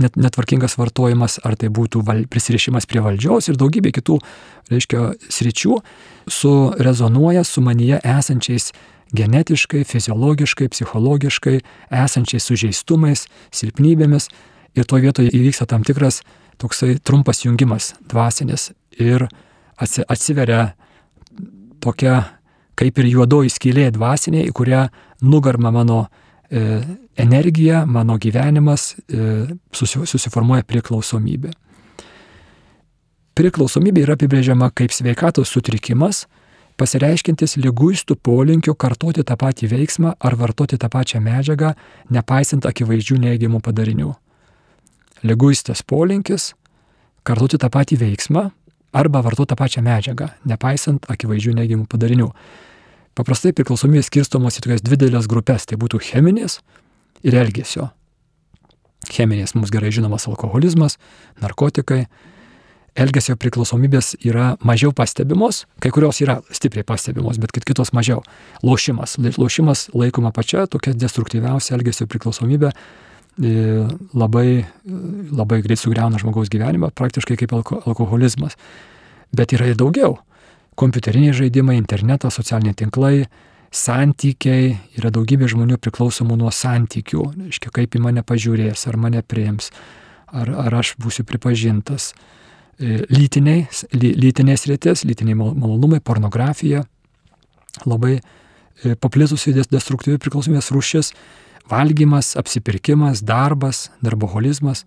net, 0.00 0.16
netvarkingas 0.16 0.76
vartojimas, 0.78 1.38
ar 1.46 1.56
tai 1.60 1.70
būtų 1.74 2.02
val, 2.06 2.24
prisirišimas 2.30 2.88
prie 2.90 3.02
valdžios 3.04 3.50
ir 3.50 3.58
daugybė 3.60 3.94
kitų, 3.98 4.18
reiškia, 4.72 5.04
sričių, 5.32 5.78
surezonuoja 6.30 7.44
su 7.46 7.64
manyje 7.64 8.00
esančiais 8.02 8.72
genetiškai, 9.14 9.84
fiziologiškai, 9.86 10.68
psichologiškai 10.72 11.58
esančiais 12.04 12.46
sužeistumais, 12.48 13.26
silpnybėmis. 13.54 14.30
Ir 14.74 14.88
to 14.90 14.98
vietoje 14.98 15.30
įvyksta 15.30 15.68
tam 15.70 15.84
tikras 15.86 16.24
toksai 16.58 16.96
trumpas 16.98 17.44
jungimas 17.44 17.92
dvasinis 18.10 18.72
ir 18.98 19.28
atsiveria 19.78 20.72
tokia 21.82 22.24
kaip 22.78 22.98
ir 22.98 23.10
juodoji 23.12 23.52
skylė 23.54 23.90
dvasinė, 23.94 24.42
į 24.48 24.54
kurią 24.56 24.86
nugarma 25.22 25.70
mano 25.74 26.06
energija, 27.16 27.84
mano 27.86 28.18
gyvenimas 28.20 28.94
e, 29.08 29.46
susiformuoja 29.74 30.64
priklausomybė. 30.68 31.52
Priklausomybė 33.34 34.04
yra 34.04 34.14
apibrėžiama 34.14 34.70
kaip 34.78 34.94
sveikatos 34.94 35.50
sutrikimas, 35.50 36.24
pasireiškintis 36.78 37.56
lyguistų 37.62 38.16
polinkių 38.22 38.74
kartoti 38.78 39.24
tą 39.26 39.36
patį 39.38 39.70
veiksmą 39.72 40.14
ar 40.18 40.36
vartoti 40.38 40.78
tą 40.78 40.90
pačią 40.90 41.22
medžiagą, 41.22 41.72
nepaisant 42.14 42.66
akivaizdžių 42.66 43.18
neigiamų 43.24 43.60
padarinių. 43.62 44.12
Lyguistas 45.24 45.82
polinkis 45.82 46.52
kartoti 47.26 47.58
tą 47.58 47.70
patį 47.72 47.98
veiksmą 48.02 48.48
arba 48.94 49.22
vartoti 49.26 49.50
tą 49.54 49.58
pačią 49.58 49.82
medžiagą, 49.82 50.30
nepaisant 50.46 51.06
akivaizdžių 51.10 51.56
neigiamų 51.58 51.88
padarinių. 51.90 52.30
Paprastai 53.14 53.52
priklausomybės 53.54 54.08
skirstomos 54.10 54.58
į 54.58 54.64
tokias 54.64 54.82
dvi 54.82 54.98
didelės 54.98 55.28
grupės. 55.30 55.68
Tai 55.70 55.78
būtų 55.78 56.00
cheminės 56.02 56.58
ir 57.22 57.36
elgesio. 57.38 57.90
Cheminės 59.12 59.54
mums 59.54 59.72
gerai 59.72 59.92
žinomas 59.94 60.26
alkoholizmas, 60.30 60.98
narkotikai. 61.42 62.04
Elgesio 62.94 63.34
priklausomybės 63.34 64.12
yra 64.22 64.52
mažiau 64.62 64.92
pastebimos, 64.94 65.64
kai 65.82 65.90
kurios 65.90 66.20
yra 66.22 66.36
stipriai 66.54 66.86
pastebimos, 66.86 67.40
bet 67.42 67.50
kitos 67.54 67.90
mažiau. 67.90 68.20
Lošimas. 68.62 69.16
Lošimas 69.34 69.88
laikoma 69.94 70.30
pačia 70.34 70.68
tokia 70.70 70.94
destruktyviausia 70.94 71.74
elgesio 71.74 72.06
priklausomybė, 72.06 72.70
labai, 74.14 74.46
labai 75.34 75.58
greit 75.66 75.82
sugriauna 75.82 76.22
žmogaus 76.22 76.52
gyvenimą, 76.54 76.92
praktiškai 76.94 77.38
kaip 77.42 77.56
alko, 77.58 77.80
alkoholizmas. 77.82 78.54
Bet 79.34 79.56
yra 79.58 79.72
ir 79.72 79.78
daugiau. 79.78 80.20
Kompiuteriniai 80.74 81.34
žaidimai, 81.36 81.76
internetas, 81.78 82.36
socialiniai 82.38 82.74
tinklai, 82.78 83.26
santykiai, 83.74 84.72
yra 84.98 85.10
daugybė 85.14 85.48
žmonių 85.50 85.78
priklausomų 85.82 86.38
nuo 86.38 86.50
santykių, 86.54 87.26
reiškia, 87.46 87.72
kaip 87.74 87.94
į 87.94 88.02
mane 88.04 88.24
pažiūrės, 88.26 88.86
ar 88.90 88.98
mane 89.00 89.22
priims, 89.26 89.70
ar, 90.30 90.50
ar 90.66 90.78
aš 90.80 90.94
būsiu 91.02 91.26
pripažintas. 91.26 92.12
E, 92.78 93.04
lytiniai, 93.10 93.68
lytinės 93.94 94.66
rytis, 94.70 95.04
lytiniai 95.06 95.38
malonumai, 95.38 96.00
pornografija, 96.02 96.84
labai 97.86 98.18
e, 98.18 98.94
paplitusi 98.94 99.54
destruktyvi 99.54 100.18
priklausomybės 100.22 100.70
rūšis, 100.74 101.12
valgymas, 101.70 102.34
apsipirkimas, 102.38 103.22
darbas, 103.26 103.88
darboholizmas, 104.04 104.84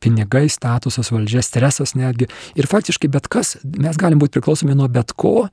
pinigai, 0.00 0.46
statusas, 0.52 1.10
valdžia, 1.14 1.42
stresas 1.44 1.94
netgi. 1.98 2.28
Ir 2.58 2.68
faktiškai 2.70 3.10
bet 3.12 3.28
kas, 3.32 3.56
mes 3.64 3.98
galim 3.98 4.20
būti 4.22 4.38
priklausomi 4.38 4.76
nuo 4.78 4.88
bet 4.92 5.14
ko, 5.16 5.48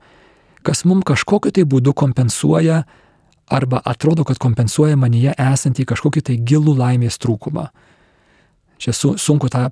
kas 0.66 0.84
mums 0.88 1.06
kažkokiu 1.06 1.52
tai 1.54 1.66
būdu 1.68 1.94
kompensuoja 1.96 2.84
arba 3.46 3.80
atrodo, 3.84 4.24
kad 4.26 4.40
kompensuoja 4.42 4.98
manyje 4.98 5.34
esantį 5.38 5.86
kažkokį 5.92 6.22
tai 6.30 6.38
gilų 6.42 6.74
laimės 6.78 7.18
trūkumą. 7.22 7.68
Čia 8.82 8.92
su, 8.96 9.14
sunku 9.20 9.50
tą 9.52 9.68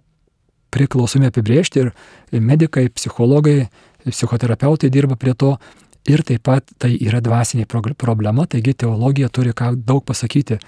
priklausomį 0.74 1.30
apibriežti 1.30 1.82
ir 1.82 1.90
medikai, 2.32 2.86
psichologai, 2.90 3.68
psichoterapeutai 4.06 4.90
dirba 4.92 5.18
prie 5.20 5.34
to. 5.38 5.56
Ir 6.04 6.20
taip 6.26 6.42
pat 6.44 6.68
tai 6.78 6.92
yra 7.00 7.22
dvasinė 7.24 7.64
problema, 7.66 8.44
taigi 8.44 8.74
teologija 8.76 9.30
turi 9.32 9.54
ką 9.56 9.70
daug 9.88 10.02
pasakyti 10.04 10.58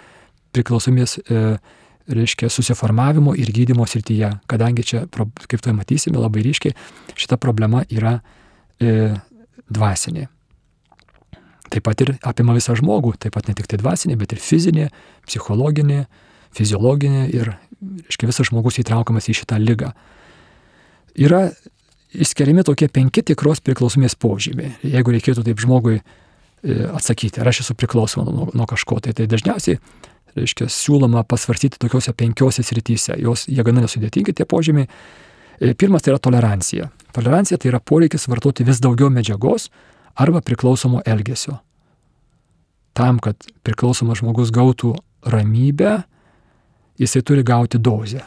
priklausomės, 0.57 1.19
e, 1.19 1.59
reiškia, 2.09 2.51
susiformavimo 2.53 3.35
ir 3.39 3.51
gydimo 3.53 3.87
srityje, 3.87 4.31
kadangi 4.51 4.85
čia, 4.87 5.05
kaip 5.11 5.63
tai 5.63 5.75
matysime 5.77 6.21
labai 6.21 6.45
ryškiai, 6.47 6.77
šita 7.19 7.39
problema 7.43 7.83
yra 7.91 8.19
e, 8.79 9.15
dvasinė. 9.73 10.27
Taip 11.73 11.83
pat 11.89 12.03
ir 12.05 12.15
apima 12.27 12.55
visą 12.55 12.77
žmogų, 12.79 13.17
taip 13.23 13.35
pat 13.35 13.49
ne 13.51 13.57
tik 13.59 13.67
tai 13.71 13.81
dvasinė, 13.81 14.19
bet 14.21 14.37
ir 14.37 14.43
fizinė, 14.43 14.91
psichologinė, 15.27 16.05
fiziologinė 16.57 17.25
ir, 17.35 17.57
reiškia, 18.07 18.31
visas 18.31 18.51
žmogus 18.53 18.79
įtraukiamas 18.83 19.27
į 19.33 19.41
šitą 19.41 19.59
lygą. 19.63 19.91
Yra 21.19 21.49
išskiriami 22.15 22.65
tokie 22.67 22.89
penki 22.93 23.25
tikros 23.27 23.63
priklausomės 23.65 24.15
požymiai. 24.21 24.77
Jeigu 24.87 25.15
reikėtų 25.17 25.43
taip 25.47 25.61
žmogui 25.63 25.99
e, 25.99 26.05
atsakyti, 26.95 27.43
ar 27.43 27.51
aš 27.51 27.65
esu 27.65 27.77
priklausoma 27.79 28.31
nuo, 28.31 28.51
nuo 28.55 28.69
kažko, 28.71 29.01
tai, 29.05 29.17
tai 29.17 29.27
dažniausiai, 29.31 29.81
reiškia, 30.37 30.69
siūloma 30.73 31.25
pasvarstyti 31.29 31.81
tokiuose 31.83 32.13
penkiose 32.17 32.65
srityse. 32.67 33.17
Jos, 33.23 33.47
jie 33.49 33.65
gana 33.67 33.85
nesudėtingi 33.85 34.35
tie 34.37 34.47
požymiai. 34.49 34.89
E, 35.61 35.73
pirmas 35.75 36.05
tai 36.05 36.15
yra 36.15 36.21
tolerancija. 36.23 36.91
Tolerancija 37.17 37.59
tai 37.61 37.73
yra 37.73 37.81
poreikis 37.81 38.29
vartoti 38.29 38.67
vis 38.67 38.81
daugiau 38.85 39.11
medžiagos 39.13 39.71
arba 40.17 40.43
priklausomo 40.45 41.03
elgesio. 41.07 41.59
Tam, 42.97 43.21
kad 43.21 43.49
priklausomas 43.65 44.23
žmogus 44.23 44.53
gautų 44.53 44.95
ramybę, 45.29 45.99
jisai 47.01 47.23
turi 47.25 47.45
gauti 47.45 47.81
dozę. 47.81 48.23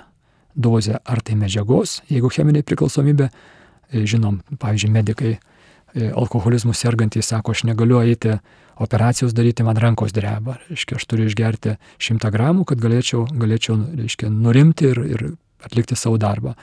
Dozę 0.55 0.99
ar 1.05 1.21
tai 1.25 1.37
medžiagos, 1.39 2.01
jeigu 2.09 2.29
cheminė 2.33 2.65
priklausomybė, 2.65 3.29
e, 3.29 4.05
žinom, 4.09 4.41
pavyzdžiui, 4.61 4.91
medikai 4.93 5.35
e, 5.37 6.09
alkoholizmų 6.09 6.73
sergantys 6.77 7.29
sako, 7.31 7.53
aš 7.53 7.65
negaliu 7.69 8.01
eiti 8.01 8.39
operacijos 8.79 9.33
daryti, 9.35 9.63
man 9.67 9.77
rankos 9.77 10.13
dreba. 10.15 10.57
Reiškia, 10.69 10.97
aš 10.99 11.05
turiu 11.09 11.27
išgerti 11.29 11.75
100 11.99 12.31
gramų, 12.33 12.65
kad 12.69 12.81
galėčiau, 12.81 13.25
galėčiau 13.29 13.77
reiškia, 13.99 14.31
nurimti 14.31 14.89
ir, 14.93 15.01
ir 15.03 15.25
atlikti 15.65 15.97
savo 15.99 16.19
darbą. 16.21 16.55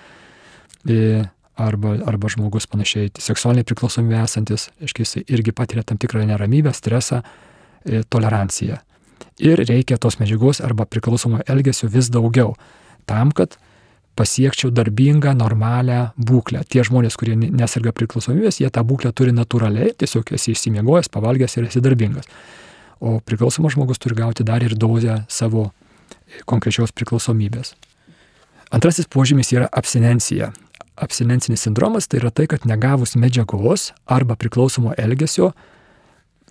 E, 0.89 1.27
arba, 1.57 1.97
arba 2.09 2.31
žmogus 2.33 2.69
panašiai 2.71 3.13
seksualiniai 3.21 3.67
priklausomi 3.69 4.17
esantis, 4.23 4.71
aiškiai, 4.81 5.07
jis 5.07 5.29
irgi 5.29 5.55
patiria 5.57 5.85
tam 5.87 6.01
tikrą 6.01 6.25
neramybę, 6.29 6.73
stresą, 6.77 7.23
e, 7.85 8.03
toleranciją. 8.09 8.81
Ir 9.45 9.61
reikia 9.69 9.99
tos 10.01 10.17
medžiagos 10.21 10.63
arba 10.65 10.87
priklausomo 10.89 11.43
elgesio 11.49 11.89
vis 11.93 12.09
daugiau, 12.13 12.55
tam, 13.09 13.33
kad 13.33 13.59
pasiekčiau 14.17 14.73
darbingą, 14.75 15.35
normalią 15.37 16.11
būklę. 16.17 16.65
Tie 16.69 16.85
žmonės, 16.87 17.19
kurie 17.21 17.37
nesirga 17.37 17.93
priklausomybės, 17.97 18.61
jie 18.63 18.71
tą 18.73 18.85
būklę 18.87 19.13
turi 19.17 19.35
natūraliai, 19.37 19.93
tiesiog 20.01 20.33
esi 20.37 20.55
išsimiegojęs, 20.57 21.13
pavalgęs 21.13 21.59
ir 21.59 21.69
esi 21.69 21.83
darbingas. 21.85 22.29
O 23.01 23.19
priklausomas 23.21 23.77
žmogus 23.77 24.01
turi 24.01 24.17
gauti 24.17 24.47
dar 24.47 24.65
ir 24.65 24.75
dozę 24.75 25.23
savo 25.29 25.71
konkrečios 26.49 26.95
priklausomybės. 26.97 27.75
Antrasis 28.75 29.07
požymis 29.07 29.53
yra 29.55 29.69
abstinencija 29.71 30.51
abstinencinis 30.97 31.61
sindromas 31.61 32.09
tai 32.09 32.21
yra 32.21 32.31
tai, 32.31 32.47
kad 32.47 32.67
negavus 32.67 33.17
medžiagos 33.17 33.91
arba 34.07 34.37
priklausomo 34.37 34.95
elgesio, 34.99 35.53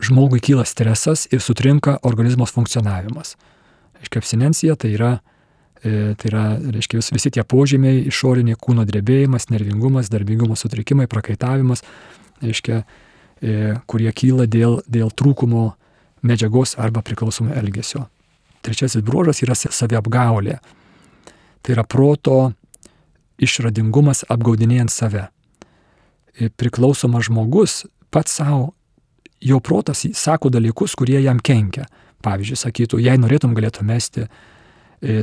žmogui 0.01 0.41
kyla 0.43 0.65
stresas 0.65 1.25
ir 1.31 1.41
sutrinka 1.41 1.98
organizmos 2.03 2.53
funkcionavimas. 2.53 3.36
Reiškia, 4.00 4.22
abstinencija 4.22 4.75
tai 4.75 4.93
yra, 4.93 5.12
e, 5.15 5.35
tai 5.86 6.30
yra 6.32 6.44
reiškia, 6.58 6.98
vis, 6.98 7.12
visi 7.13 7.30
tie 7.30 7.44
požymiai- 7.44 8.06
išoriniai 8.12 8.58
kūno 8.58 8.86
drebėjimas, 8.89 9.50
nervingumas, 9.54 10.10
darbingumo 10.10 10.56
sutrikimai, 10.58 11.06
prakaitavimas, 11.08 11.84
reiškia, 12.42 12.84
e, 13.42 13.75
kurie 13.86 14.12
kyla 14.12 14.48
dėl, 14.48 14.82
dėl 14.89 15.12
trūkumo 15.12 15.75
medžiagos 16.24 16.75
arba 16.80 17.01
priklausomo 17.01 17.54
elgesio. 17.54 18.08
Trečiasis 18.63 19.04
bruožas 19.04 19.44
yra 19.44 19.54
saviapgaulė. 19.54 20.60
Tai 21.62 21.74
yra 21.74 21.84
proto 21.84 22.54
išradingumas 23.38 24.24
apgaudinėjant 24.30 24.89
save. 24.89 25.30
Priklausomas 26.58 27.25
žmogus 27.25 27.86
pats 28.10 28.32
savo, 28.32 28.74
jo 29.39 29.60
protas 29.60 30.06
sako 30.13 30.50
dalykus, 30.50 30.96
kurie 30.96 31.22
jam 31.22 31.39
kenkia. 31.39 31.86
Pavyzdžiui, 32.24 32.58
sakytų, 32.58 33.00
jei 33.00 33.18
norėtum 33.18 33.54
galėtum 33.54 33.86
mesti, 33.86 34.22
e, 34.22 34.54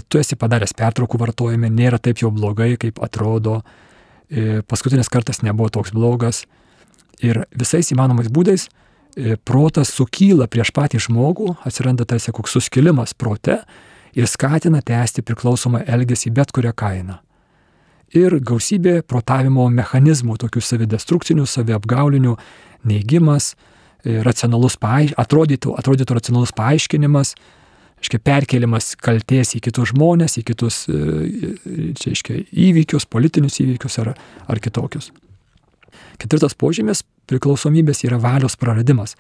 tu 0.09 0.21
esi 0.21 0.37
padaręs 0.39 0.75
pertraukų 0.79 1.21
vartojime, 1.21 1.71
nėra 1.73 2.01
taip 2.03 2.23
jau 2.23 2.31
blogai, 2.35 2.75
kaip 2.81 3.01
atrodo, 3.03 3.61
e, 4.29 4.61
paskutinis 4.69 5.11
kartas 5.13 5.43
nebuvo 5.43 5.71
toks 5.73 5.95
blogas. 5.97 6.45
Ir 7.23 7.45
visais 7.55 7.93
įmanomais 7.95 8.31
būdais 8.33 8.69
e, 8.69 9.37
protas 9.37 9.95
sukyla 9.95 10.49
prieš 10.51 10.73
patį 10.75 11.03
žmogų, 11.09 11.57
atsiranda 11.65 12.07
tarsi 12.09 12.35
koks 12.35 12.59
suskilimas 12.59 13.15
prote 13.15 13.63
ir 14.13 14.29
skatina 14.29 14.83
tęsti 14.83 15.25
priklausomą 15.25 15.85
elgesį 15.87 16.35
bet 16.35 16.53
kurią 16.53 16.75
kainą 16.77 17.21
ir 18.17 18.37
gausybė 18.45 19.01
protavimo 19.09 19.67
mechanizmų, 19.73 20.37
tokių 20.45 20.63
savidestrukcinių, 20.65 21.47
saviapgaulinių, 21.49 22.37
neigimas, 22.89 23.53
e, 24.05 24.21
racionalus 24.25 24.77
paaiš, 24.77 25.15
atrodytų, 25.17 25.75
atrodytų 25.81 26.19
racionalus 26.19 26.53
paaiškinimas, 26.57 27.35
aiškiai, 28.03 28.23
perkelimas 28.23 28.93
kalties 29.01 29.55
į 29.57 29.63
kitus 29.69 29.93
žmonės, 29.93 30.39
į 30.41 30.45
kitus 30.51 30.83
e, 30.91 30.99
e, 30.99 31.91
čia, 31.99 32.13
aiškiai, 32.13 32.47
įvykius, 32.51 33.07
politinius 33.07 33.61
įvykius 33.63 33.99
ar, 34.03 34.15
ar 34.51 34.63
kitokius. 34.63 35.13
Ketvirtas 36.19 36.57
požymis 36.59 37.05
priklausomybės 37.31 38.03
yra 38.07 38.19
valios 38.21 38.57
praradimas. 38.59 39.17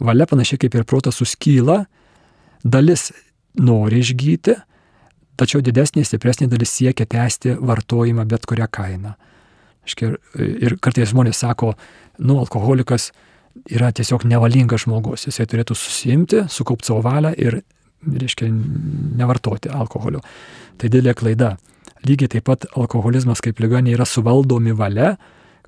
Valia 0.00 0.26
panašiai 0.30 0.62
kaip 0.62 0.76
ir 0.78 0.86
protas 0.88 1.18
suskyla, 1.20 1.84
dalis 2.64 3.10
nori 3.58 4.00
išgyti, 4.00 4.54
tačiau 5.40 5.62
didesnė, 5.64 6.04
stipresnė 6.04 6.48
dalis 6.52 6.72
siekia 6.76 7.06
tęsti 7.08 7.56
vartojimą 7.58 8.26
bet 8.28 8.46
kurią 8.48 8.68
kainą. 8.70 9.16
Ir, 10.00 10.16
ir 10.38 10.76
kartais 10.78 11.10
žmonės 11.10 11.40
sako, 11.42 11.74
nu, 12.20 12.36
alkoholikas 12.38 13.10
yra 13.72 13.90
tiesiog 13.96 14.24
nevalingas 14.28 14.84
žmogus, 14.84 15.26
jisai 15.26 15.48
turėtų 15.50 15.74
susimti, 15.74 16.44
sukaupti 16.52 16.92
savo 16.92 17.02
valią 17.04 17.32
ir, 17.40 17.58
reiškia, 18.06 18.48
nevartoti 19.20 19.72
alkoholio. 19.72 20.22
Tai 20.80 20.88
didelė 20.88 21.14
klaida. 21.18 21.56
Lygiai 22.06 22.30
taip 22.32 22.46
pat 22.48 22.64
alkoholizmas 22.78 23.42
kaip 23.44 23.60
lyga 23.60 23.82
nėra 23.84 24.06
suvaldomi 24.08 24.72
valia, 24.76 25.16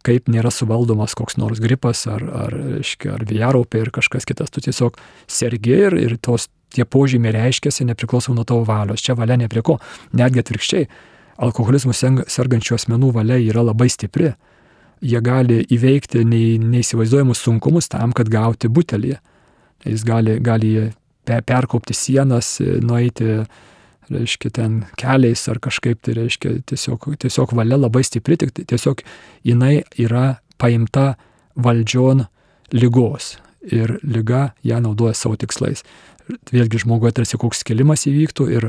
kaip 0.07 0.31
nėra 0.33 0.51
suvaldomas 0.51 1.15
koks 1.19 1.37
nors 1.39 1.61
gripas 1.63 2.07
ar, 2.11 2.23
ar, 2.25 2.57
reiškia, 2.79 3.13
ar 3.19 3.25
vėjarupė 3.29 3.85
ir 3.85 3.93
kažkas 3.95 4.27
kitas. 4.29 4.51
Tu 4.51 4.65
tiesiog 4.65 4.97
sergi 5.31 5.77
ir, 5.87 5.97
ir 5.99 6.17
tos 6.17 6.49
tie 6.73 6.87
požymiai 6.89 7.35
reiškiasi 7.37 7.87
nepriklausomai 7.91 8.41
nuo 8.41 8.47
tavo 8.49 8.65
valios. 8.69 9.05
Čia 9.05 9.17
valia 9.19 9.37
ne 9.37 9.49
prie 9.53 9.63
ko. 9.67 9.77
Netgi 10.17 10.41
atvirkščiai, 10.43 10.89
alkoholizmu 11.45 11.95
sergančių 11.95 12.79
asmenų 12.79 13.13
valia 13.19 13.39
yra 13.43 13.65
labai 13.69 13.91
stipri. 13.93 14.33
Jie 15.03 15.21
gali 15.21 15.61
įveikti 15.75 16.23
neįsivaizduojamus 16.25 17.43
sunkumus 17.43 17.91
tam, 17.93 18.15
kad 18.17 18.31
gauti 18.31 18.71
butelį. 18.71 19.17
Jis 19.85 20.05
gali, 20.07 20.39
gali 20.39 20.93
perkopti 21.27 21.95
sienas, 21.95 22.57
nueiti, 22.83 23.43
reiškia, 24.13 24.51
ten 24.59 24.81
keliais 25.01 25.47
ar 25.49 25.61
kažkaip, 25.63 26.01
tai 26.03 26.17
reiškia, 26.19 26.59
tiesiog, 26.69 27.13
tiesiog 27.23 27.55
valia 27.57 27.79
labai 27.79 28.03
stipri, 28.05 28.37
tik 28.41 28.55
tiesiog 28.59 29.05
jinai 29.47 29.83
yra 30.03 30.41
paimta 30.61 31.15
valdžion 31.57 32.27
lygos 32.75 33.37
ir 33.63 33.99
lyga 34.03 34.51
ją 34.67 34.81
naudoja 34.83 35.15
savo 35.15 35.39
tikslais 35.39 35.85
vėlgi 36.53 36.83
žmoguje 36.83 37.17
tarsi 37.19 37.39
koks 37.41 37.63
skilimas 37.63 38.07
įvyktų 38.09 38.49
ir 38.53 38.69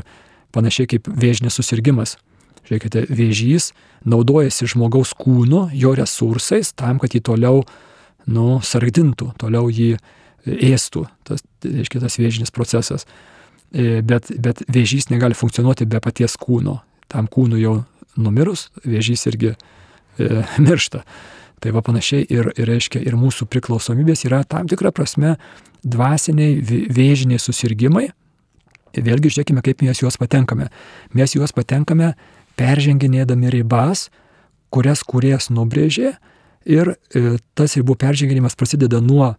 panašiai 0.54 0.88
kaip 0.90 1.08
vėžinis 1.08 1.56
susirgymas. 1.58 2.16
Žiūrėkite, 2.64 3.04
vėžys 3.12 3.72
naudojasi 4.08 4.68
žmogaus 4.72 5.12
kūnu, 5.18 5.66
jo 5.76 5.92
resursais, 5.96 6.72
tam, 6.72 7.00
kad 7.02 7.12
jį 7.12 7.20
toliau 7.28 7.64
nu, 8.24 8.60
sargdintų, 8.64 9.34
toliau 9.40 9.68
jį 9.68 9.98
ėstų, 10.46 11.06
tas, 11.26 11.44
reiškia, 11.64 12.02
tas 12.04 12.18
vėžinis 12.20 12.52
procesas. 12.54 13.06
E, 13.74 14.00
bet, 14.06 14.30
bet 14.38 14.62
vėžys 14.70 15.08
negali 15.10 15.36
funkcionuoti 15.36 15.88
be 15.90 16.00
paties 16.04 16.36
kūno. 16.40 16.80
Tam 17.10 17.28
kūnui 17.30 17.62
jau 17.62 17.78
numirus, 18.20 18.68
vėžys 18.84 19.26
irgi 19.30 19.54
e, 19.54 19.56
miršta. 20.66 21.04
Tai 21.64 21.72
va 21.72 21.80
panašiai 21.84 22.26
ir, 22.28 22.50
ir, 22.58 22.68
reiškia, 22.68 23.00
ir 23.00 23.16
mūsų 23.16 23.48
priklausomybės 23.48 24.26
yra 24.28 24.42
tam 24.44 24.68
tikra 24.68 24.92
prasme 24.92 25.38
dvasiniai 25.84 26.58
vėžiniai 26.92 27.40
susirgymai. 27.40 28.10
Ir 28.94 29.06
vėlgi 29.06 29.32
žiūrėkime, 29.32 29.62
kaip 29.64 29.82
mes 29.82 30.02
juos 30.02 30.18
patenkame. 30.20 30.68
Mes 31.16 31.34
juos 31.34 31.54
patenkame 31.56 32.12
perženginėdami 32.60 33.50
ribas, 33.56 34.08
kurias 34.70 35.02
kuriejas 35.06 35.48
nubrėžė 35.50 36.14
ir 36.64 36.94
e, 36.94 37.36
tas 37.58 37.74
ribų 37.78 37.96
perženginimas 38.00 38.56
prasideda 38.58 39.00
nuo 39.02 39.34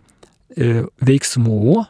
veiksmų, 0.56 1.86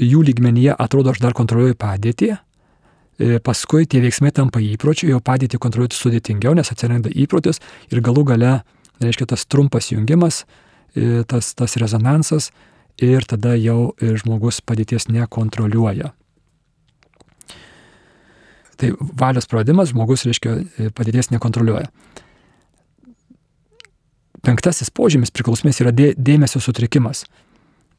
jų 0.00 0.22
lygmenyje 0.28 0.76
atrodo 0.78 1.12
aš 1.12 1.20
dar 1.22 1.34
kontroliuoju 1.36 1.76
padėtį, 1.80 2.30
e, 2.36 3.38
paskui 3.44 3.86
tie 3.90 4.00
veiksmai 4.04 4.32
tampa 4.32 4.62
įpročiu, 4.62 5.10
jau 5.10 5.20
padėti 5.20 5.60
kontroliuoti 5.60 5.98
sudėtingiau, 5.98 6.54
nes 6.54 6.70
atsiranda 6.72 7.10
įprotis 7.10 7.60
ir 7.90 8.00
galų 8.00 8.24
gale 8.32 8.54
reiškia 9.00 9.30
tas 9.32 9.46
trumpas 9.46 9.90
jungimas, 9.92 10.44
tas, 11.30 11.54
tas 11.54 11.76
rezonansas 11.78 12.50
ir 13.00 13.24
tada 13.24 13.54
jau 13.56 13.94
žmogus 14.00 14.60
padėties 14.60 15.06
nekontroliuoja. 15.08 16.10
Tai 18.80 18.90
valios 18.98 19.46
praradimas 19.48 19.92
žmogus, 19.92 20.24
reiškia, 20.28 20.56
padėties 20.96 21.30
nekontroliuoja. 21.30 21.90
Penktasis 24.46 24.90
požymis 24.94 25.32
priklausomės 25.34 25.82
yra 25.82 25.92
dėmesio 25.92 26.62
sutrikimas. 26.62 27.26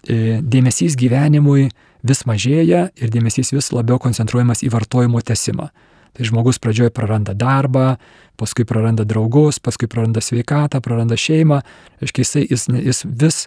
Dėmesys 0.08 0.98
gyvenimui 0.98 1.70
vis 2.02 2.24
mažėja 2.26 2.88
ir 2.98 3.14
dėmesys 3.14 3.54
vis 3.54 3.70
labiau 3.76 4.00
koncentruojamas 4.02 4.64
į 4.66 4.72
vartojimo 4.74 5.22
tesimą. 5.22 5.70
Tai 6.12 6.28
žmogus 6.28 6.60
pradžioje 6.60 6.92
praranda 6.92 7.36
darbą, 7.38 7.96
paskui 8.40 8.66
praranda 8.68 9.06
draugus, 9.08 9.62
paskui 9.64 9.88
praranda 9.88 10.20
sveikatą, 10.24 10.82
praranda 10.84 11.16
šeimą. 11.16 11.62
Reiškia, 12.02 12.26
jis, 12.26 12.34
jis, 12.50 12.66
jis 12.90 13.04
vis, 13.06 13.38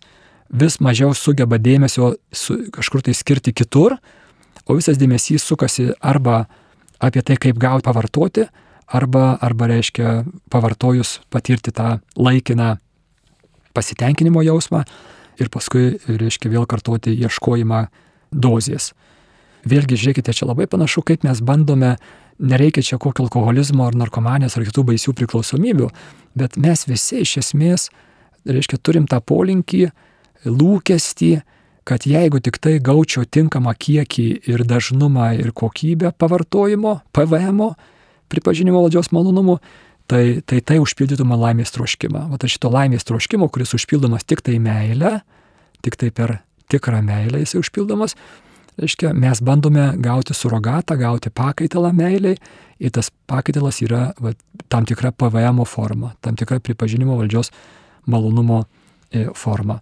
vis 0.49 0.79
mažiau 0.81 1.13
sugeba 1.19 1.59
dėmesio 1.61 2.15
su, 2.33 2.57
kažkur 2.73 3.05
tai 3.05 3.17
skirti 3.17 3.53
kitur, 3.53 3.99
o 4.65 4.79
visas 4.79 4.97
dėmesys 5.01 5.45
sukasi 5.45 5.91
arba 6.01 6.47
apie 7.03 7.21
tai, 7.27 7.37
kaip 7.37 7.59
gauti 7.61 7.85
pavartoti, 7.85 8.47
arba, 8.87 9.35
arba 9.41 9.69
reiškia, 9.71 10.25
pavartojus 10.53 11.21
patirti 11.33 11.73
tą 11.75 11.99
laikiną 12.17 12.77
pasitenkinimo 13.75 14.43
jausmą 14.45 14.85
ir 15.41 15.51
paskui, 15.51 15.99
reiškia, 16.07 16.53
vėl 16.53 16.67
kartoti 16.71 17.15
ieškojimą 17.25 17.87
dozės. 18.35 18.93
Vėlgi, 19.65 19.97
žiūrėkite, 19.97 20.35
čia 20.37 20.47
labai 20.47 20.69
panašu, 20.71 21.03
kaip 21.07 21.25
mes 21.25 21.41
bandome 21.41 21.95
nereikia 22.39 22.83
čia 22.85 22.99
kokio 23.01 23.25
alkoholizmo 23.25 23.87
ar 23.87 23.97
narkomanijos 23.97 24.59
ar 24.59 24.67
kitų 24.69 24.85
baisių 24.91 25.15
priklausomybių, 25.17 25.89
bet 26.37 26.59
mes 26.61 26.85
visi 26.91 27.23
iš 27.25 27.39
esmės, 27.45 27.89
reiškia, 28.45 28.79
turim 28.83 29.09
tą 29.11 29.21
polinkį, 29.25 29.89
lūkestį, 30.45 31.33
kad 31.85 32.07
jeigu 32.09 32.41
tik 32.45 32.59
tai 32.61 32.79
gaučiau 32.85 33.25
tinkamą 33.25 33.75
kiekį 33.77 34.27
ir 34.51 34.65
dažnumą 34.69 35.35
ir 35.41 35.53
kokybę 35.57 36.15
pavartojimo, 36.19 36.99
PVM, 37.13 37.61
pripažinimo 38.33 38.83
valdžios 38.85 39.11
malonumų, 39.15 39.59
tai 40.11 40.25
tai, 40.47 40.61
tai 40.61 40.81
užpildytų 40.83 41.27
man 41.29 41.43
laimės 41.43 41.75
troškimą. 41.75 42.29
O 42.33 42.41
tai 42.41 42.51
šito 42.53 42.71
laimės 42.73 43.07
troškimo, 43.09 43.49
kuris 43.53 43.75
užpildomas 43.77 44.27
tik 44.29 44.45
tai 44.45 44.59
meilę, 44.63 45.21
tik 45.85 45.99
tai 46.01 46.11
per 46.15 46.39
tikrą 46.73 47.03
meilę 47.05 47.43
jisai 47.43 47.61
užpildomas, 47.63 48.17
reiškia, 48.81 49.13
mes 49.15 49.41
bandome 49.45 49.93
gauti 50.03 50.35
surogatą, 50.35 50.97
gauti 50.99 51.31
pakaitalą 51.31 51.93
meiliai 51.95 52.39
ir 52.81 52.95
tas 52.95 53.11
pakaitalas 53.31 53.81
yra 53.85 54.09
va, 54.21 54.35
tam 54.73 54.87
tikra 54.89 55.13
PVM 55.13 55.63
forma, 55.69 56.15
tam 56.21 56.37
tikra 56.37 56.61
pripažinimo 56.61 57.19
valdžios 57.21 57.53
malonumo 58.11 58.65
e, 59.13 59.29
forma. 59.37 59.79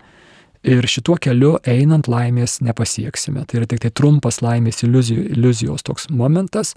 Ir 0.63 0.87
šituo 0.87 1.17
keliu 1.19 1.57
einant 1.67 2.07
laimės 2.07 2.61
nepasieksime. 2.63 3.43
Tai 3.47 3.63
yra 3.63 3.67
tik 3.67 3.81
tai 3.83 3.91
trumpas 3.91 4.39
laimės 4.45 4.85
iliuzijos, 4.87 5.33
iliuzijos 5.35 5.83
toks 5.89 6.07
momentas, 6.11 6.77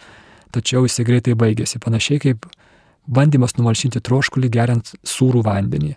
tačiau 0.54 0.86
jisai 0.86 1.06
greitai 1.08 1.36
baigėsi. 1.40 1.82
Panašiai 1.82 2.22
kaip 2.24 2.46
bandymas 3.06 3.56
numalšinti 3.58 4.02
troškulį 4.04 4.52
geriant 4.54 4.94
sūrų 5.06 5.44
vandenį. 5.46 5.96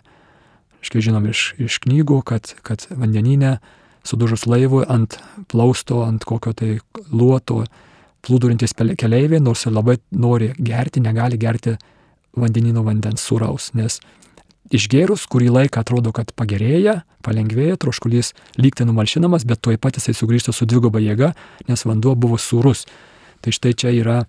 Iškai 0.79 1.03
žinom 1.03 1.27
iš, 1.27 1.53
iš 1.59 1.79
knygų, 1.83 2.21
kad, 2.27 2.53
kad 2.63 2.85
vandeninė 2.89 3.57
sudužus 4.07 4.45
laivui 4.47 4.85
ant 4.87 5.17
plausto, 5.51 6.03
ant 6.05 6.23
kokio 6.25 6.53
tai 6.55 6.77
luoto 7.11 7.65
plūdurintis 8.25 8.73
keleiviai, 8.73 9.41
nors 9.43 9.65
ir 9.65 9.75
labai 9.75 9.97
nori 10.11 10.53
gerti, 10.57 11.03
negali 11.03 11.37
gerti 11.39 11.75
vandenino 12.37 12.83
vandens 12.85 13.23
sūraus, 13.25 13.71
nes 13.73 13.99
išgėrus 14.71 15.25
kurį 15.27 15.49
laiką 15.49 15.81
atrodo, 15.81 16.11
kad 16.13 16.31
pagerėja, 16.37 17.01
palengvėja, 17.25 17.79
troškulys 17.81 18.33
lygtai 18.59 18.85
numalšinamas, 18.87 19.45
bet 19.49 19.61
tuoj 19.65 19.79
pat 19.81 19.97
jisai 19.97 20.13
sugrįžta 20.15 20.53
su 20.53 20.67
dviguba 20.69 21.01
jėga, 21.01 21.33
nes 21.67 21.85
vanduo 21.85 22.15
buvo 22.15 22.37
sūrus. 22.37 22.85
Tai 23.41 23.53
štai 23.55 23.73
čia 23.73 23.93
yra 23.95 24.19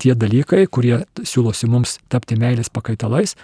tie 0.00 0.14
dalykai, 0.14 0.66
kurie 0.66 1.02
siūlosi 1.22 1.68
mums 1.70 1.98
tapti 2.12 2.38
meilės 2.40 2.70
pakaitalais 2.72 3.36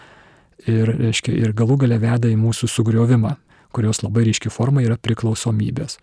ir, 0.67 0.91
reiškia, 0.91 1.35
ir 1.35 1.55
galų 1.57 1.83
gale 1.85 2.01
veda 2.03 2.31
į 2.31 2.39
mūsų 2.41 2.69
sugriovimą 2.71 3.37
kurios 3.73 4.03
labai 4.05 4.27
ryški 4.29 4.51
forma 4.53 4.85
yra 4.85 4.99
priklausomybės. 5.01 5.99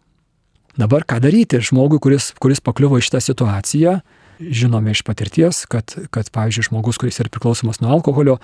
Dabar 0.77 1.05
ką 1.09 1.19
daryti 1.23 1.59
žmogui, 1.63 1.99
kuris, 2.01 2.31
kuris 2.41 2.61
pakliuvo 2.63 2.99
į 2.99 3.05
šitą 3.07 3.21
situaciją, 3.23 3.97
žinome 4.37 4.93
iš 4.93 5.01
patirties, 5.05 5.63
kad, 5.69 5.95
kad 6.13 6.29
pavyzdžiui, 6.33 6.67
žmogus, 6.69 6.99
kuris 7.01 7.17
yra 7.23 7.33
priklausomas 7.33 7.81
nuo 7.81 7.95
alkoholio, 7.95 8.37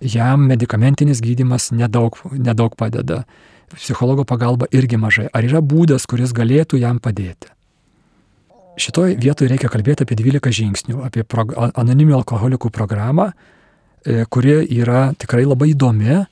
jam 0.00 0.46
medikamentinis 0.46 1.22
gydimas 1.24 1.70
nedaug, 1.74 2.20
nedaug 2.30 2.76
padeda. 2.78 3.24
Psichologo 3.74 4.24
pagalba 4.26 4.66
irgi 4.74 4.98
mažai. 4.98 5.28
Ar 5.34 5.46
yra 5.46 5.60
būdas, 5.62 6.06
kuris 6.10 6.32
galėtų 6.34 6.80
jam 6.82 7.02
padėti? 7.02 7.50
Šitoje 8.78 9.16
vietoje 9.20 9.50
reikia 9.50 9.68
kalbėti 9.68 10.04
apie 10.06 10.16
12 10.16 10.52
žingsnių, 10.54 11.00
apie 11.04 11.24
anoniminių 11.26 12.20
alkoholikų 12.20 12.70
programą, 12.70 13.32
e, 14.06 14.24
kuri 14.30 14.62
yra 14.78 15.10
tikrai 15.18 15.44
labai 15.44 15.72
įdomi, 15.74 16.24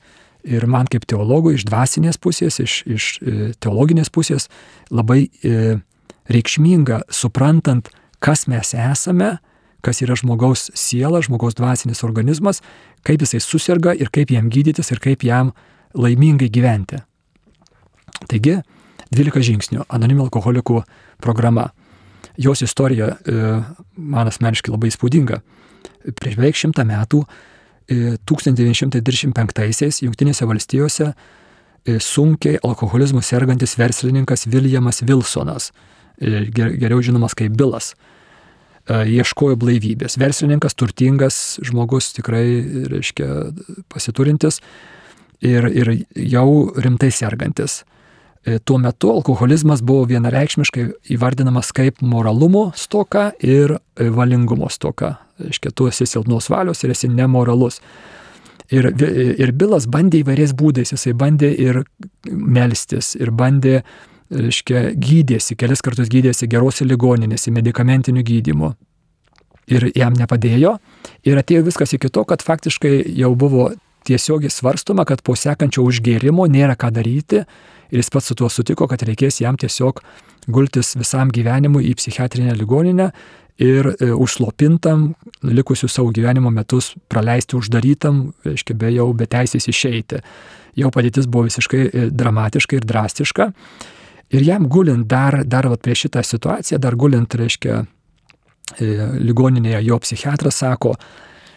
Ir 0.47 0.63
man 0.71 0.87
kaip 0.87 1.03
teologui 1.09 1.57
iš 1.57 1.65
dvasinės 1.67 2.17
pusės, 2.21 2.61
iš, 2.63 2.79
iš 2.87 3.05
e, 3.19 3.51
teologinės 3.59 4.07
pusės 4.07 4.47
labai 4.87 5.27
e, 5.43 5.79
reikšminga, 6.31 7.01
suprantant, 7.11 7.89
kas 8.23 8.45
mes 8.47 8.71
esame, 8.71 9.33
kas 9.83 9.99
yra 10.05 10.15
žmogaus 10.19 10.69
siela, 10.79 11.19
žmogaus 11.25 11.57
dvasinis 11.59 12.05
organizmas, 12.07 12.63
kaip 13.03 13.25
jisai 13.25 13.41
susirga 13.43 13.91
ir 13.99 14.11
kaip 14.15 14.31
jam 14.31 14.47
gydytis 14.51 14.93
ir 14.93 15.03
kaip 15.03 15.27
jam 15.27 15.51
laimingai 15.93 16.47
gyventi. 16.47 17.01
Taigi, 18.31 18.61
12 19.11 19.43
žingsnių- 19.43 19.85
anonimų 19.95 20.29
alkoholikų 20.29 20.83
programa. 21.19 21.71
Jos 22.39 22.63
istorija 22.63 23.13
e, 23.13 23.37
man 23.99 24.31
asmeniškai 24.31 24.71
labai 24.71 24.93
įspūdinga. 24.93 25.41
Prieš 26.15 26.39
beveik 26.39 26.55
šimtą 26.55 26.85
metų 26.87 27.25
1925-aisiais 27.89 30.03
Junktinėse 30.03 30.45
valstijose 30.47 31.07
e, 31.09 31.13
sunkiai 31.99 32.57
alkoholizmu 32.65 33.21
sergantis 33.25 33.77
verslininkas 33.79 34.47
Viljamas 34.47 35.01
Wilsonas, 35.07 35.71
e, 36.21 36.51
geriau 36.53 37.01
žinomas 37.01 37.33
kaip 37.37 37.51
Bilas, 37.57 37.95
e, 38.85 39.05
ieškojo 39.17 39.55
blaivybės. 39.59 40.17
Verslininkas, 40.21 40.73
turtingas 40.77 41.59
žmogus, 41.65 42.13
tikrai, 42.17 42.45
reiškia, 42.93 43.27
pasiturintis 43.89 44.55
ir, 45.41 45.65
ir 45.73 45.87
jau 46.13 46.73
rimtai 46.77 47.11
sergantis. 47.11 47.83
Tuo 48.65 48.77
metu 48.79 49.11
alkoholizmas 49.11 49.81
buvo 49.85 50.05
vienareikšmiškai 50.09 50.85
įvardinamas 51.15 51.73
kaip 51.75 51.99
moralumo 52.01 52.69
stoka 52.77 53.33
ir 53.43 53.75
valingumo 53.99 54.69
stoka 54.71 55.17
reiškia, 55.39 55.71
tu 55.75 55.87
esi 55.87 56.07
silpnos 56.07 56.49
valios 56.49 56.83
ir 56.83 56.93
esi 56.93 57.09
nemoralus. 57.11 57.79
Ir, 58.69 58.91
ir 59.41 59.51
Bilas 59.57 59.87
bandė 59.89 60.21
įvairiais 60.21 60.53
būdais, 60.53 60.91
jisai 60.93 61.15
bandė 61.17 61.49
ir 61.57 61.81
melstis, 62.29 63.15
ir 63.17 63.31
bandė, 63.33 63.79
reiškia, 64.29 64.91
gydėsi, 64.93 65.57
kelias 65.57 65.81
kartus 65.81 66.11
gydėsi 66.11 66.49
gerose 66.51 66.85
ligoninėse, 66.85 67.49
medicamentiniu 67.55 68.21
gydymu. 68.25 68.75
Ir 69.73 69.87
jam 69.97 70.13
nepadėjo. 70.17 70.75
Ir 71.25 71.41
atėjo 71.41 71.63
viskas 71.65 71.93
iki 71.97 72.11
to, 72.13 72.23
kad 72.29 72.45
faktiškai 72.45 72.93
jau 73.17 73.33
buvo 73.37 73.71
tiesiogiai 74.07 74.51
svarstoma, 74.53 75.05
kad 75.05 75.21
po 75.25 75.35
sekančio 75.35 75.83
užgėrimo 75.87 76.47
nėra 76.49 76.77
ką 76.79 76.91
daryti 76.95 77.43
ir 77.89 78.01
jis 78.01 78.11
pats 78.13 78.31
su 78.31 78.37
tuo 78.37 78.49
sutiko, 78.51 78.87
kad 78.87 79.03
reikės 79.05 79.41
jam 79.41 79.57
tiesiog 79.59 80.01
gultis 80.49 80.95
visam 80.97 81.31
gyvenimui 81.33 81.87
į 81.89 81.95
psichiatrinę 81.99 82.55
ligoninę 82.57 83.09
ir 83.59 83.91
e, 83.91 84.11
užslopintam 84.13 85.13
likusius 85.43 85.93
savo 85.97 86.13
gyvenimo 86.15 86.51
metus 86.53 86.93
praleisti 87.11 87.57
uždarytam, 87.59 88.29
reiškia, 88.47 88.75
be 88.79 88.91
jau 88.95 89.09
be 89.13 89.27
teisės 89.27 89.67
išeiti. 89.67 90.21
Jau 90.79 90.91
padėtis 90.95 91.27
buvo 91.27 91.49
visiškai 91.49 91.81
e, 91.85 92.07
dramatiška 92.15 92.79
ir 92.79 92.87
drastiška. 92.87 93.49
Ir 94.29 94.45
jam 94.45 94.67
gulint 94.71 95.07
dar, 95.09 95.41
dar 95.43 95.67
vat, 95.67 95.81
prieš 95.83 96.05
šitą 96.05 96.23
situaciją, 96.23 96.79
dar 96.79 96.95
gulint, 96.95 97.35
reiškia, 97.35 97.81
e, 98.77 98.91
ligoninėje 99.27 99.83
jo 99.89 99.99
psichiatras 100.05 100.61
sako, 100.63 100.95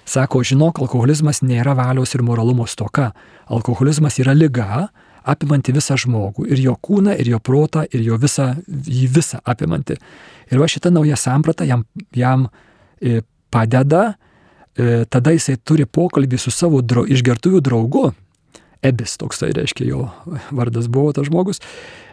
sako, 0.09 0.43
žinok, 0.47 0.81
alkoholizmas 0.83 1.43
nėra 1.43 1.75
valios 1.79 2.15
ir 2.15 2.25
moralumo 2.27 2.67
stoka. 2.67 3.13
Alkoholizmas 3.53 4.19
yra 4.23 4.35
lyga, 4.37 4.89
apimanti 5.23 5.75
visą 5.75 5.97
žmogų. 6.01 6.47
Ir 6.51 6.63
jo 6.63 6.77
kūną, 6.83 7.15
ir 7.21 7.33
jo 7.35 7.41
protą, 7.43 7.85
ir 7.91 8.03
jo 8.07 8.19
visą, 8.21 8.53
jį 8.67 9.07
visą 9.17 9.43
apimanti. 9.45 9.99
Ir 10.51 10.61
va 10.61 10.69
šita 10.69 10.91
nauja 10.93 11.17
samprata 11.17 11.67
jam, 11.69 11.85
jam 12.17 12.49
e, 13.01 13.23
padeda, 13.53 14.15
e, 14.75 15.05
tada 15.11 15.35
jisai 15.35 15.59
turi 15.63 15.87
pokalbį 15.87 16.41
su 16.41 16.53
savo 16.55 16.83
drau, 16.83 17.07
išgertuvių 17.07 17.63
draugu, 17.65 18.11
Ebis, 18.83 19.15
toksai 19.15 19.53
reiškia 19.55 19.85
jo 19.87 20.09
vardas 20.51 20.89
buvo 20.91 21.13
tas 21.15 21.29
žmogus, 21.29 21.61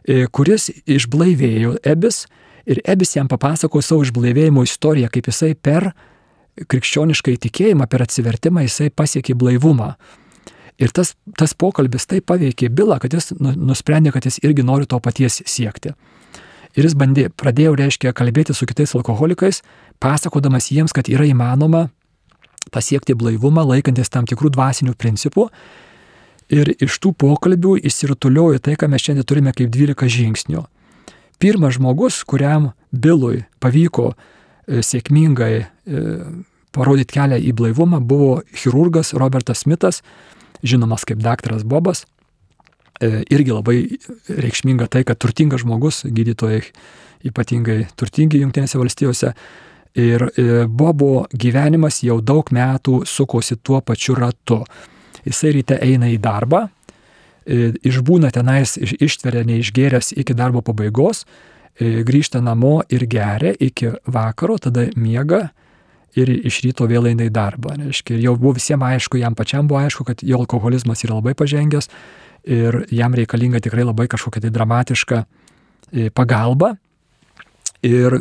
e, 0.05 0.27
kuris 0.29 0.67
išblaivėjo 0.85 1.79
Ebis 1.81 2.27
ir 2.69 2.83
Ebis 2.85 3.15
jam 3.15 3.29
papasako 3.31 3.81
savo 3.81 4.05
išblaivėjimo 4.05 4.61
istoriją, 4.67 5.09
kaip 5.09 5.31
jisai 5.31 5.55
per 5.57 5.89
krikščionišką 6.67 7.35
įtikėjimą, 7.37 7.87
per 7.89 8.03
atsivertimą 8.05 8.65
jisai 8.65 8.89
pasiekė 8.89 9.35
blaivumą. 9.39 9.93
Ir 10.79 10.93
tas, 10.95 11.13
tas 11.37 11.53
pokalbis 11.53 12.07
taip 12.07 12.27
paveikė 12.31 12.69
Bilą, 12.71 12.99
kad 13.03 13.13
jis 13.13 13.33
nu, 13.39 13.51
nusprendė, 13.71 14.13
kad 14.15 14.25
jis 14.27 14.39
irgi 14.43 14.63
nori 14.63 14.87
to 14.87 14.99
paties 15.03 15.41
siekti. 15.45 15.93
Ir 16.77 16.85
jis 16.85 16.95
bandė, 16.95 17.27
pradėjo, 17.33 17.73
reiškia, 17.75 18.13
kalbėti 18.15 18.55
su 18.55 18.67
kitais 18.69 18.93
alkoholikais, 18.95 19.63
pasakodamas 19.99 20.69
jiems, 20.71 20.93
kad 20.95 21.09
yra 21.11 21.27
įmanoma 21.27 21.89
pasiekti 22.71 23.15
blaivumą 23.17 23.65
laikantis 23.65 24.11
tam 24.13 24.27
tikrų 24.29 24.53
dvasinių 24.53 24.93
principų 24.95 25.49
Ir 26.49 26.71
iš 26.81 26.97
tų 26.97 27.13
pokalbių 27.13 27.75
įsirutuliojo 27.85 28.57
tai, 28.65 28.73
ką 28.73 28.89
mes 28.89 29.03
šiandien 29.05 29.25
turime 29.29 29.53
kaip 29.53 29.69
12 29.69 30.09
žingsnių. 30.09 30.63
Pirmas 31.39 31.77
žmogus, 31.77 32.23
kuriam 32.25 32.71
Bilui 32.89 33.43
pavyko 33.61 34.15
sėkmingai 34.69 35.53
e, 35.59 36.03
parodyti 36.75 37.17
kelią 37.17 37.39
į 37.49 37.53
blaivumą, 37.57 38.01
buvo 38.05 38.39
chirurgas 38.53 39.13
Robertas 39.17 39.65
Smithas, 39.65 40.03
žinomas 40.63 41.05
kaip 41.07 41.21
daktaras 41.23 41.65
Bobas. 41.65 42.05
E, 42.99 43.23
irgi 43.31 43.55
labai 43.55 43.79
reikšminga 44.29 44.89
tai, 44.91 45.05
kad 45.07 45.19
turtingas 45.21 45.63
žmogus, 45.63 46.03
gydytojai 46.05 46.61
ypatingai 47.29 47.81
turtingi 47.99 48.43
Junktinėse 48.43 48.79
valstijose, 48.79 49.33
ir 49.99 50.21
Bobo 50.69 51.25
gyvenimas 51.33 52.03
jau 52.05 52.19
daug 52.21 52.51
metų 52.53 53.01
sukosi 53.09 53.57
tuo 53.57 53.81
pačiu 53.81 54.13
ratu 54.15 54.61
jisai 55.25 55.53
ryte 55.57 55.77
eina 55.81 56.09
į 56.11 56.17
darbą, 56.21 56.67
e, 57.45 57.71
išbūna 57.87 58.31
tenais, 58.35 58.77
ištveria 58.77 59.45
neišgėręs 59.47 60.13
iki 60.19 60.35
darbo 60.37 60.61
pabaigos, 60.65 61.25
e, 61.25 61.27
grįžta 61.79 62.41
namo 62.43 62.81
ir 62.91 63.05
geria 63.07 63.53
iki 63.59 63.93
vakaro, 64.05 64.57
tada 64.57 64.87
miega 64.95 65.49
ir 66.17 66.31
iš 66.47 66.61
ryto 66.65 66.87
vėl 66.89 67.07
eina 67.11 67.27
į 67.27 67.33
darbą. 67.33 67.75
Reiškia, 67.79 68.17
ir 68.17 68.25
jau 68.27 68.35
buvo 68.39 68.57
visiems 68.57 68.83
aišku, 68.83 69.19
jam 69.21 69.35
pačiam 69.37 69.67
buvo 69.69 69.79
aišku, 69.83 70.05
kad 70.07 70.23
jo 70.25 70.41
alkoholizmas 70.41 71.03
yra 71.05 71.19
labai 71.19 71.35
pažengęs 71.37 71.89
ir 72.49 72.83
jam 72.91 73.15
reikalinga 73.15 73.61
tikrai 73.63 73.85
labai 73.85 74.07
kažkokia 74.11 74.43
tai 74.45 74.53
dramatiška 74.55 75.23
e, 75.23 76.09
pagalba. 76.09 76.75
Ir 77.85 78.17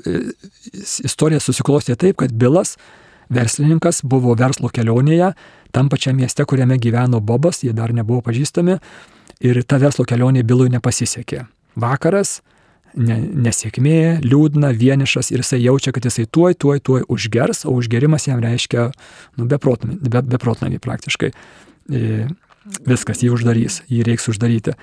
istorija 1.03 1.41
susiklostė 1.43 1.97
taip, 1.99 2.21
kad 2.23 2.31
Bilas, 2.31 2.77
verslininkas, 3.35 4.05
buvo 4.07 4.37
verslo 4.39 4.71
kelionėje, 4.71 5.33
tam 5.75 5.89
pačiam 5.91 6.17
mieste, 6.17 6.45
kuriame 6.47 6.79
gyveno 6.79 7.21
Bobas, 7.21 7.65
jie 7.65 7.75
dar 7.75 7.93
nebuvo 7.93 8.23
pažįstami 8.29 8.79
ir 9.45 9.63
ta 9.67 9.81
verslo 9.83 10.07
kelionė 10.09 10.45
Bilui 10.47 10.71
nepasisekė. 10.71 11.45
Vakaras, 11.79 12.39
ne, 12.97 13.19
nesėkmė, 13.49 14.21
liūdna, 14.25 14.73
vienišas 14.77 15.33
ir 15.33 15.43
jisai 15.43 15.61
jaučia, 15.63 15.93
kad 15.95 16.07
jisai 16.09 16.27
tuoj, 16.31 16.57
tuoj, 16.61 16.81
tuoj 16.85 17.07
užgers, 17.13 17.65
o 17.69 17.75
užgerimas 17.77 18.29
jam 18.29 18.43
reiškia 18.45 18.89
nu, 19.39 19.49
beprotnamį 19.49 19.99
be, 20.09 20.23
be 20.23 20.81
praktiškai. 20.87 21.33
E, 21.93 22.27
viskas, 22.89 23.23
jį 23.25 23.33
uždarys, 23.37 23.83
jį 23.89 24.03
reiks 24.09 24.29
uždaryti. 24.31 24.75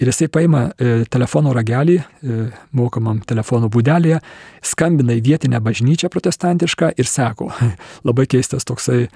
Ir 0.00 0.08
jisai 0.08 0.28
paima 0.32 0.64
e, 0.72 1.04
telefono 1.12 1.52
ragelį, 1.54 1.98
e, 2.00 2.38
mokamam 2.76 3.20
telefono 3.28 3.68
būdelėje, 3.72 4.22
skambina 4.64 5.14
į 5.18 5.24
vietinę 5.28 5.60
bažnyčią 5.62 6.10
protestantišką 6.12 6.94
ir 6.96 7.08
sako, 7.08 7.50
labai 8.08 8.26
keistas 8.30 8.66
toksai 8.68 9.06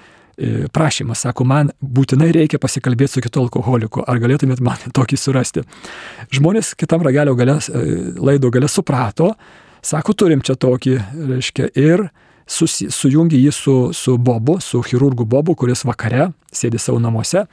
prašymas, 0.73 1.23
sako, 1.25 1.47
man 1.49 1.71
būtinai 1.81 2.29
reikia 2.35 2.59
pasikalbėti 2.61 3.17
su 3.17 3.23
kitu 3.25 3.41
alkoholiku, 3.41 4.03
ar 4.05 4.19
galėtumėt 4.21 4.61
man 4.61 4.77
tokį 4.97 5.17
surasti. 5.17 5.65
Žmonės 6.33 6.75
kitam 6.77 7.05
ragelio 7.05 7.33
galės, 7.39 7.71
e, 7.71 8.13
laido 8.21 8.51
galės 8.53 8.77
suprato, 8.77 9.33
sako, 9.81 10.13
turim 10.13 10.43
čia 10.45 10.57
tokį, 10.59 10.97
reiškia, 11.33 11.71
ir 11.79 12.07
susi, 12.47 12.91
sujungi 12.93 13.39
jį 13.41 13.55
su, 13.55 13.75
su 13.97 14.17
Bobu, 14.17 14.59
su 14.61 14.81
chirurgu 14.85 15.25
Bobu, 15.25 15.55
kuris 15.57 15.85
vakare 15.87 16.31
sėdi 16.53 16.79
savo 16.81 17.01
namuose 17.03 17.47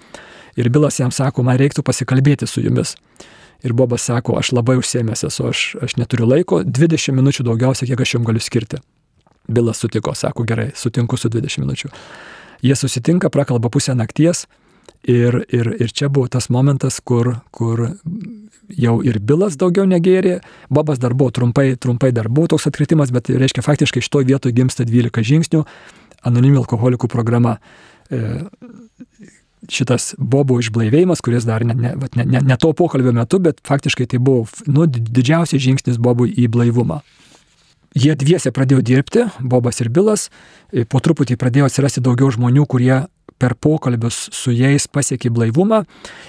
ir 0.57 0.71
Bilas 0.71 1.01
jam 1.01 1.13
sako, 1.13 1.43
man 1.43 1.59
reiktų 1.59 1.83
pasikalbėti 1.87 2.47
su 2.47 2.63
jumis. 2.63 2.95
Ir 3.65 3.73
Bobas 3.73 4.05
sako, 4.05 4.37
aš 4.37 4.53
labai 4.53 4.77
užsiemęs 4.77 5.25
esu, 5.25 5.49
aš, 5.49 5.61
aš 5.83 5.97
neturiu 5.97 6.29
laiko, 6.29 6.61
20 6.63 7.17
minučių 7.17 7.47
daugiausia, 7.49 7.89
kiek 7.89 8.03
aš 8.05 8.19
jums 8.19 8.29
galiu 8.29 8.43
skirti. 8.45 8.81
Bilas 9.49 9.81
sutiko, 9.81 10.13
sako, 10.17 10.45
gerai, 10.49 10.69
sutinku 10.77 11.17
su 11.17 11.31
20 11.33 11.65
minučių. 11.65 11.89
Jie 12.65 12.77
susitinka, 12.77 13.29
prakalba 13.31 13.69
pusę 13.69 13.95
nakties 13.95 14.47
ir, 15.05 15.43
ir, 15.53 15.69
ir 15.81 15.93
čia 15.93 16.09
buvo 16.09 16.31
tas 16.33 16.49
momentas, 16.49 17.01
kur, 17.05 17.35
kur 17.53 17.91
jau 18.73 18.95
ir 19.05 19.19
Bilas 19.21 19.59
daugiau 19.61 19.85
negėrė, 19.89 20.39
Bobas 20.73 21.01
dar 21.03 21.15
buvo 21.15 21.33
trumpai, 21.35 21.75
trumpai 21.77 22.13
dar 22.17 22.31
buvo 22.33 22.55
toks 22.55 22.69
atkritimas, 22.71 23.13
bet 23.13 23.29
reiškia 23.29 23.65
faktiškai 23.65 24.01
iš 24.01 24.09
to 24.09 24.25
vietoje 24.25 24.57
gimsta 24.57 24.87
12 24.89 25.29
žingsnių 25.31 25.65
anonimų 26.25 26.65
alkoholikų 26.65 27.11
programa. 27.13 27.59
E, 28.09 28.47
šitas 29.71 30.13
Bobo 30.19 30.59
išblaivėjimas, 30.61 31.23
kuris 31.25 31.47
dar 31.49 31.65
ne, 31.65 31.77
ne, 31.77 31.95
ne, 32.17 32.25
ne, 32.25 32.41
ne 32.45 32.57
to 32.61 32.73
pokalbio 32.77 33.15
metu, 33.17 33.41
bet 33.45 33.61
faktiškai 33.65 34.07
tai 34.13 34.21
buvo 34.21 34.45
nu, 34.69 34.87
didžiausias 34.89 35.63
žingsnis 35.65 36.01
Bobui 36.01 36.33
į 36.33 36.49
blaivumą. 36.53 37.03
Jie 37.95 38.17
dviese 38.19 38.51
pradėjo 38.51 38.83
dirbti, 38.83 39.29
Bobas 39.39 39.79
ir 39.79 39.89
Bilas, 39.95 40.27
e, 40.73 40.83
po 40.83 40.99
truputį 40.99 41.37
pradėjo 41.39 41.69
atsirasti 41.69 42.03
daugiau 42.03 42.27
žmonių, 42.35 42.67
kurie 42.67 43.05
per 43.39 43.55
pokalbius 43.55 44.31
su 44.35 44.51
jais 44.51 44.89
pasiekė 44.91 45.31
blaivumą. 45.31 45.85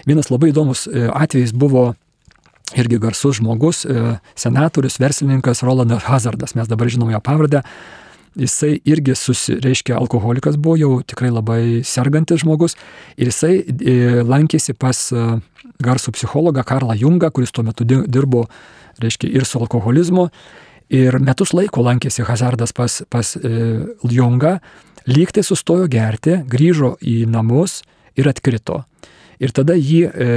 Vienas 0.06 0.30
labai 0.30 0.51
įdomus 0.51 0.86
e, 0.86 1.08
atvejis 1.10 1.56
buvo 1.58 1.95
irgi 2.78 2.99
garsus 3.01 3.39
žmogus, 3.39 3.82
e, 3.86 4.19
senatorius, 4.38 4.99
verslininkas 5.01 5.63
Rolandas 5.65 6.06
Hazardas, 6.06 6.54
mes 6.54 6.69
dabar 6.69 6.91
žinom 6.93 7.10
jo 7.10 7.21
pavardę. 7.25 7.63
Jisai 8.38 8.75
irgi 8.86 9.15
susireiškia 9.17 9.95
alkoholikas 9.97 10.60
buvo, 10.62 10.75
jau 10.78 10.99
tikrai 11.01 11.32
labai 11.32 11.82
sergantis 11.88 12.43
žmogus. 12.43 12.75
Ir 13.17 13.32
jisai 13.32 13.63
lankėsi 14.28 14.75
pas 14.75 14.99
garsų 15.82 16.13
psichologą 16.17 16.65
Karlą 16.67 16.97
Jungą, 16.99 17.32
kuris 17.32 17.56
tuo 17.56 17.63
metu 17.63 17.88
dirbo, 17.88 18.43
reiškia, 18.99 19.32
ir 19.32 19.47
su 19.47 19.63
alkoholizmu. 19.63 20.28
Ir 20.93 21.17
metus 21.24 21.54
laiko 21.56 21.82
lankėsi 21.86 22.26
Hazardas 22.28 22.74
pas, 22.76 23.00
pas 23.10 23.36
e, 23.38 23.52
Jungą, 24.06 24.60
lygtai 25.10 25.43
sustojo 25.45 25.88
gerti, 25.89 26.39
grįžo 26.50 26.95
į 27.02 27.24
namus 27.30 27.82
ir 28.17 28.30
atkrito. 28.30 28.84
Ir 29.41 29.54
tada 29.56 29.74
jį 29.76 30.02
e, 30.06 30.30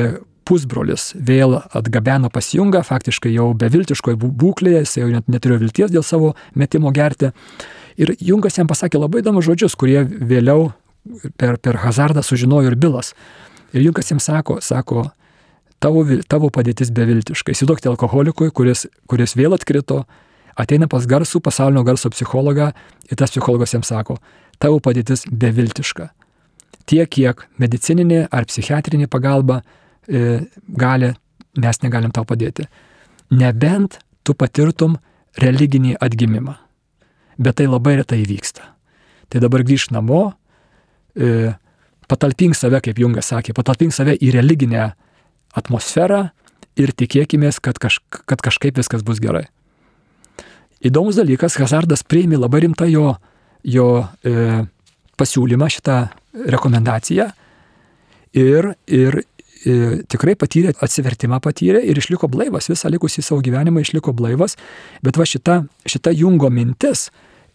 pusbrolis 0.49 1.13
vėl 1.15 1.59
atgabeno 1.77 2.31
pas 2.33 2.49
Jungą, 2.55 2.81
faktiškai 2.87 3.35
jau 3.35 3.51
beviltiškoje 3.59 4.17
būklėje, 4.17 4.85
jis 4.85 4.97
jau 5.03 5.11
net 5.13 5.29
neturėjo 5.29 5.63
vilties 5.67 5.93
dėl 5.93 6.07
savo 6.07 6.33
metimo 6.57 6.93
gerti. 6.97 7.33
Ir 8.01 8.15
Jungas 8.23 8.57
jam 8.57 8.71
pasakė 8.71 9.01
labai 9.03 9.21
įdomus 9.21 9.45
žodžius, 9.45 9.77
kurie 9.77 10.01
vėliau 10.07 10.71
per, 11.37 11.59
per 11.61 11.81
Hazardą 11.83 12.23
sužinojo 12.25 12.71
ir 12.71 12.79
Bilas. 12.81 13.13
Ir 13.75 13.85
Jungas 13.85 14.09
jam 14.13 14.23
sako, 14.23 14.61
sako, 14.65 15.09
tavo, 15.83 16.05
tavo 16.31 16.49
padėtis 16.55 16.93
beviltiška. 16.95 17.53
Įsivaizduokite 17.53 17.91
alkoholikui, 17.93 18.53
kuris, 18.55 18.87
kuris 19.11 19.37
vėl 19.37 19.57
atkrito, 19.59 20.05
ateina 20.59 20.89
pas 20.91 21.07
garsų 21.07 21.41
pasaulinio 21.45 21.85
garso 21.87 22.11
psichologą 22.13 22.73
ir 23.09 23.19
tas 23.19 23.33
psichologas 23.33 23.75
jam 23.75 23.85
sako, 23.87 24.19
tavo 24.59 24.81
padėtis 24.83 25.25
beviltiška. 25.31 26.11
Tiek, 26.89 27.09
kiek 27.13 27.45
medicininė 27.61 28.27
ar 28.33 28.49
psichiatrinė 28.49 29.09
pagalba 29.13 29.61
e, 30.09 30.41
gali, 30.69 31.13
mes 31.61 31.83
negalim 31.85 32.15
tau 32.15 32.25
padėti. 32.29 32.67
Nebent 33.31 33.99
tu 34.25 34.35
patirtum 34.35 34.97
religinį 35.39 35.99
atgimimą. 36.01 36.57
Bet 37.39 37.61
tai 37.61 37.69
labai 37.69 37.99
retai 38.01 38.23
vyksta. 38.27 38.65
Tai 39.29 39.43
dabar 39.45 39.63
grįž 39.69 39.91
namo, 39.95 40.33
e, 41.15 41.53
patalpink 42.09 42.57
save, 42.57 42.81
kaip 42.83 42.99
Jungas 42.99 43.29
sakė, 43.31 43.55
patalpink 43.55 43.95
save 43.95 44.17
į 44.17 44.33
religinę 44.35 44.89
atmosferą 45.59 46.31
ir 46.81 46.95
tikėkime, 46.97 47.53
kad, 47.63 47.79
kaž, 47.79 48.01
kad 48.09 48.43
kažkaip 48.43 48.81
viskas 48.81 49.05
bus 49.05 49.21
gerai. 49.23 49.47
Įdomus 50.79 51.19
dalykas, 51.19 51.57
Hazardas 51.59 52.05
priėmė 52.07 52.39
labai 52.39 52.63
rimtą 52.63 52.87
jo, 52.87 53.13
jo 53.67 53.89
e, 54.23 54.65
pasiūlymą, 55.19 55.67
šitą 55.75 55.97
rekomendaciją 56.55 57.27
ir, 58.39 58.69
ir 58.87 59.19
e, 59.19 59.75
tikrai 60.11 60.37
patyrė, 60.39 60.77
atsivertimą 60.85 61.41
patyrė 61.43 61.83
ir 61.83 61.99
išliko 61.99 62.31
blaivas, 62.31 62.71
visą 62.71 62.93
likusį 62.95 63.25
savo 63.27 63.43
gyvenimą 63.43 63.83
išliko 63.83 64.15
blaivas, 64.15 64.55
bet 65.03 65.19
va 65.19 65.27
šita, 65.27 65.63
šita 65.89 66.15
Jungo 66.15 66.51
mintis 66.51 67.09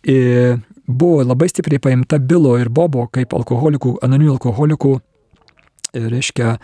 e, 0.04 0.58
buvo 0.88 1.24
labai 1.24 1.48
stipriai 1.52 1.80
paimta 1.80 2.20
Bilo 2.20 2.58
ir 2.60 2.70
Bobo 2.70 3.08
kaip 3.14 3.34
alkoholikų, 3.40 3.98
anonimų 4.04 4.36
alkoholikų, 4.36 4.98
e, 5.94 6.06
reiškia, 6.12 6.58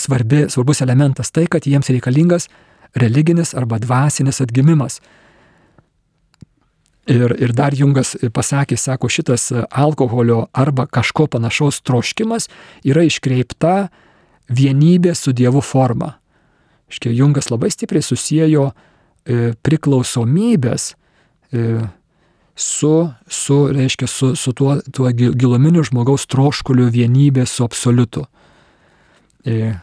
svarbi, 0.00 0.46
svarbus 0.52 0.80
elementas 0.84 1.32
tai, 1.32 1.48
kad 1.48 1.64
jiems 1.68 1.88
reikalingas 1.92 2.48
religinis 2.96 3.56
arba 3.56 3.80
dvasinis 3.82 4.40
atgimimas. 4.44 5.00
Ir, 7.04 7.34
ir 7.36 7.52
dar 7.52 7.74
Jungas 7.76 8.14
pasakė, 8.32 8.78
sako, 8.80 9.10
šitas 9.12 9.50
alkoholio 9.68 10.46
arba 10.56 10.86
kažko 10.88 11.26
panašaus 11.34 11.82
troškimas 11.84 12.48
yra 12.80 13.04
iškreipta 13.04 13.90
vienybė 14.48 15.12
su 15.16 15.34
Dievu 15.36 15.60
forma. 15.60 16.14
Iškia, 16.88 17.12
Jungas 17.12 17.50
labai 17.52 17.68
stipriai 17.72 18.04
susijęjo 18.04 18.70
e, 18.70 19.52
priklausomybės 19.66 20.94
e, 21.52 21.84
su, 22.54 22.94
su, 23.28 23.58
reiškia, 23.72 24.08
su, 24.08 24.32
su 24.36 24.52
tuo, 24.56 24.78
tuo 24.92 25.12
giluminiu 25.12 25.84
žmogaus 25.84 26.24
troškuliu 26.30 26.88
vienybė 26.92 27.44
su 27.50 27.64
absoliutu. 27.66 28.24
E, 29.44 29.74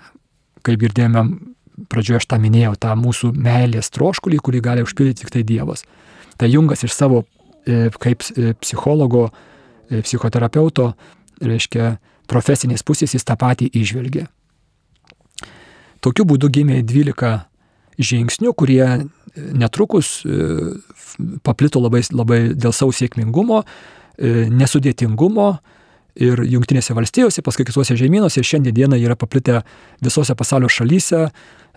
kaip 0.66 0.86
girdėjome, 0.86 1.26
pradžioje 1.92 2.22
aš 2.22 2.30
tą 2.32 2.40
minėjau, 2.42 2.76
tą 2.82 2.96
mūsų 2.98 3.34
meilės 3.38 3.92
troškulį, 3.94 4.40
kurį 4.42 4.62
gali 4.64 4.86
užpildyti 4.86 5.26
tik 5.26 5.34
tai 5.34 5.44
Dievas. 5.48 5.86
Tai 6.42 6.50
Jungas 6.50 6.82
iš 6.84 6.96
savo 6.98 7.22
e, 7.66 7.92
kaip 8.02 8.26
e, 8.34 8.54
psichologo, 8.58 9.28
psichoterapeuto, 9.92 10.94
reiškia, 11.44 11.98
profesinės 12.32 12.82
pusės 12.88 13.12
jis 13.14 13.26
tą 13.28 13.36
patį 13.38 13.68
išvelgė. 13.76 14.24
Tokiu 16.02 16.24
būdu 16.26 16.48
gimė 16.50 16.78
12 16.88 17.34
žingsnių, 18.02 18.54
kurie 18.56 18.86
netrukus 19.36 20.22
paplito 21.44 21.82
labai, 21.84 22.02
labai 22.16 22.40
dėl 22.56 22.72
savo 22.72 22.96
sėkmingumo, 22.96 23.60
nesudėtingumo, 24.56 25.50
ir 26.16 26.42
Junktinėse 26.44 26.96
valstijose, 26.98 27.44
paskui 27.46 27.66
kituose 27.68 27.96
žemynuose 28.00 28.42
ir 28.42 28.48
šiandien 28.48 28.76
dieną 28.76 29.00
yra 29.00 29.16
paplitę 29.20 29.62
visose 30.04 30.36
pasaulio 30.36 30.70
šalyse, 30.72 31.28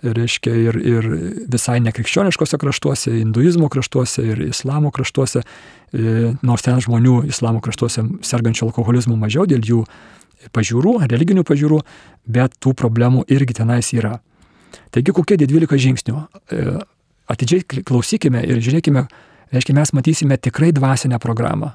reiškia 0.04 0.54
ir, 0.58 0.78
ir 0.78 1.06
visai 1.50 1.78
nekrikščioniškose 1.84 2.58
kraštuose, 2.60 3.12
hinduizmo 3.14 3.70
kraštuose 3.72 4.24
ir 4.26 4.42
islamo 4.48 4.90
kraštuose, 4.94 5.44
e, 5.44 6.32
nors 6.42 6.66
ten 6.66 6.82
žmonių 6.82 7.22
islamo 7.30 7.62
kraštuose 7.64 8.04
sergančių 8.26 8.68
alkoholizmų 8.68 9.16
mažiau 9.20 9.46
dėl 9.48 9.64
jų 9.64 9.84
pažiūrų, 10.54 10.98
religinių 11.08 11.44
pažiūrų, 11.46 11.80
bet 12.28 12.58
tų 12.60 12.74
problemų 12.76 13.24
irgi 13.32 13.60
tenais 13.60 13.92
yra. 13.96 14.18
Taigi 14.92 15.14
kokie 15.14 15.38
tie 15.40 15.46
12 15.48 15.80
žingsnių? 15.86 16.18
E, 16.50 16.66
atidžiai 17.30 17.64
klausykime 17.86 18.42
ir 18.44 18.60
žiūrėkime, 18.60 19.06
reiškia 19.54 19.78
mes 19.78 19.94
matysime 19.96 20.36
tikrai 20.36 20.74
dvasinę 20.74 21.22
programą 21.22 21.72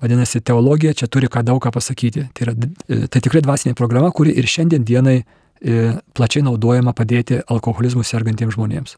Vadinasi, 0.00 0.40
teologija 0.40 0.94
čia 0.96 1.06
turi 1.12 1.28
ką 1.28 1.42
daug 1.44 1.60
ką 1.60 1.72
pasakyti. 1.74 2.24
Tai, 2.32 2.46
yra, 2.46 2.54
e, 2.88 3.06
tai 3.12 3.20
tikrai 3.20 3.42
dvasinė 3.44 3.76
programa, 3.76 4.10
kuri 4.10 4.32
ir 4.32 4.48
šiandien 4.48 4.84
dienai 4.84 5.18
e, 5.20 5.92
plačiai 6.16 6.44
naudojama 6.46 6.94
padėti 6.96 7.42
alkoholizmu 7.52 8.04
sergantiems 8.06 8.56
žmonėms. 8.56 8.96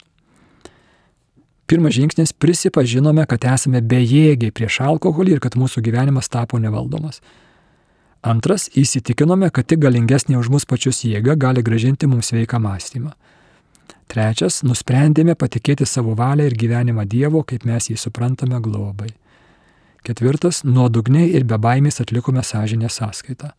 Pirmas 1.67 1.95
žingsnis- 1.95 2.35
prisipažinome, 2.43 3.27
kad 3.27 3.45
esame 3.45 3.81
bejėgiai 3.81 4.53
prieš 4.53 4.81
alkoholį 4.87 5.33
ir 5.33 5.41
kad 5.41 5.55
mūsų 5.59 5.83
gyvenimas 5.83 6.29
tapo 6.29 6.59
nevaldomas. 6.59 7.21
Antras- 8.23 8.69
įsitikinome, 8.83 9.51
kad 9.51 9.67
tik 9.67 9.81
galingesnė 9.81 10.39
už 10.39 10.51
mus 10.51 10.65
pačius 10.65 11.03
jėga 11.03 11.37
gali 11.37 11.63
gražinti 11.63 12.07
mums 12.07 12.31
sveiką 12.31 12.61
mąstymą. 12.61 13.13
Trečias- 14.07 14.63
nusprendėme 14.69 15.35
patikėti 15.35 15.87
savo 15.87 16.15
valią 16.15 16.47
ir 16.47 16.55
gyvenimą 16.55 17.09
Dievo, 17.09 17.43
kaip 17.43 17.65
mes 17.65 17.89
jį 17.89 17.99
suprantame 17.99 18.61
globai. 18.61 19.09
Ketvirtas, 20.03 20.65
nuodugniai 20.67 21.29
ir 21.31 21.45
be 21.47 21.55
baimės 21.63 22.01
atlikome 22.03 22.43
sąžinę 22.43 22.89
sąskaitą. 22.91 23.53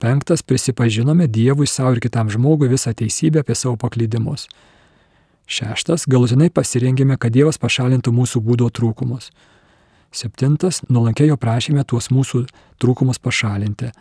Penktas, 0.00 0.42
prisipažinome 0.42 1.26
Dievui 1.28 1.66
savo 1.68 1.92
ir 1.92 2.00
kitam 2.00 2.30
žmogui 2.32 2.70
visą 2.72 2.94
teisybę 2.96 3.42
apie 3.44 3.54
savo 3.54 3.76
paklydimus. 3.76 4.46
Šeštas, 5.46 6.06
galutinai 6.08 6.48
pasirengėme, 6.50 7.18
kad 7.20 7.34
Dievas 7.36 7.60
pašalintų 7.60 8.14
mūsų 8.16 8.40
būdo 8.46 8.70
trūkumus. 8.72 9.28
Septintas, 10.12 10.80
nuolankiai 10.88 11.28
jo 11.28 11.36
prašėme 11.36 11.84
tuos 11.84 12.08
mūsų 12.08 12.46
trūkumus 12.80 13.20
pašalinti. 13.20 13.92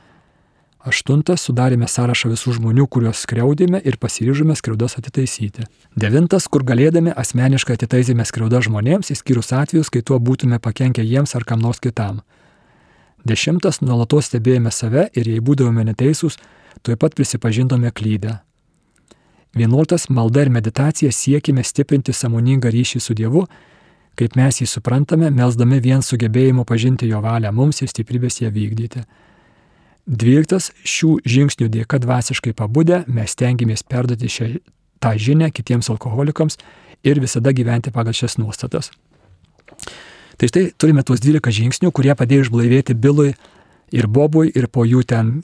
Aštuntas, 0.82 1.44
sudarėme 1.46 1.86
sąrašą 1.86 2.32
visų 2.32 2.56
žmonių, 2.58 2.88
kuriuos 2.90 3.20
skriaudėme 3.22 3.78
ir 3.86 4.00
pasiryžome 4.02 4.56
skriaudas 4.58 4.98
atitaisyti. 4.98 5.68
Devintas, 5.94 6.48
kur 6.50 6.66
galėdami 6.66 7.14
asmeniškai 7.14 7.76
atitaisėme 7.78 8.26
skriaudą 8.26 8.64
žmonėms, 8.66 9.12
įskyrus 9.14 9.54
atvejus, 9.54 9.92
kai 9.94 10.02
tuo 10.02 10.18
būtume 10.18 10.58
pakenkę 10.58 11.06
jiems 11.06 11.36
ar 11.38 11.46
kam 11.46 11.62
nors 11.62 11.78
kitam. 11.84 12.24
Dešimtas, 13.30 13.84
nuolatos 13.86 14.32
stebėjome 14.32 14.74
save 14.74 15.06
ir 15.14 15.30
jei 15.30 15.38
būdavome 15.38 15.86
neteisūs, 15.92 16.40
tuoj 16.82 16.98
pat 16.98 17.14
prisipažindome 17.14 17.94
klydę. 17.94 18.40
Vienuoltas, 19.54 20.10
malda 20.10 20.48
ir 20.48 20.50
meditacija 20.50 21.14
siekime 21.14 21.62
stiprinti 21.62 22.14
samoningą 22.16 22.74
ryšį 22.74 23.06
su 23.06 23.14
Dievu, 23.14 23.46
kaip 24.18 24.34
mes 24.40 24.64
jį 24.64 24.66
suprantame, 24.66 25.30
melsdami 25.30 25.78
vien 25.78 26.02
sugebėjimu 26.02 26.66
pažinti 26.66 27.06
jo 27.12 27.22
valią 27.22 27.54
mums 27.54 27.86
ir 27.86 27.92
stiprybės 27.94 28.42
ją 28.42 28.50
vykdyti. 28.50 29.06
Dvyliktas, 30.10 30.72
šių 30.82 31.20
žingsnių 31.30 31.68
dėka 31.72 32.00
dvasiškai 32.02 32.56
pabudę 32.58 33.04
mes 33.08 33.36
tengiamės 33.38 33.84
perduoti 33.86 34.30
šią, 34.32 34.48
tą 35.02 35.14
žinę 35.18 35.52
kitiems 35.54 35.92
alkoholikams 35.94 36.58
ir 37.06 37.22
visada 37.22 37.54
gyventi 37.54 37.94
pagal 37.94 38.16
šias 38.18 38.38
nuostatas. 38.42 38.92
Tai 40.38 40.50
štai 40.50 40.72
turime 40.78 41.04
tuos 41.06 41.22
12 41.22 41.54
žingsnių, 41.54 41.92
kurie 41.94 42.16
padėjo 42.18 42.48
išblaivėti 42.48 42.98
Bilui 42.98 43.36
ir 43.94 44.08
Bobui 44.08 44.50
ir 44.50 44.68
po 44.74 44.88
jų 44.90 45.04
ten 45.06 45.36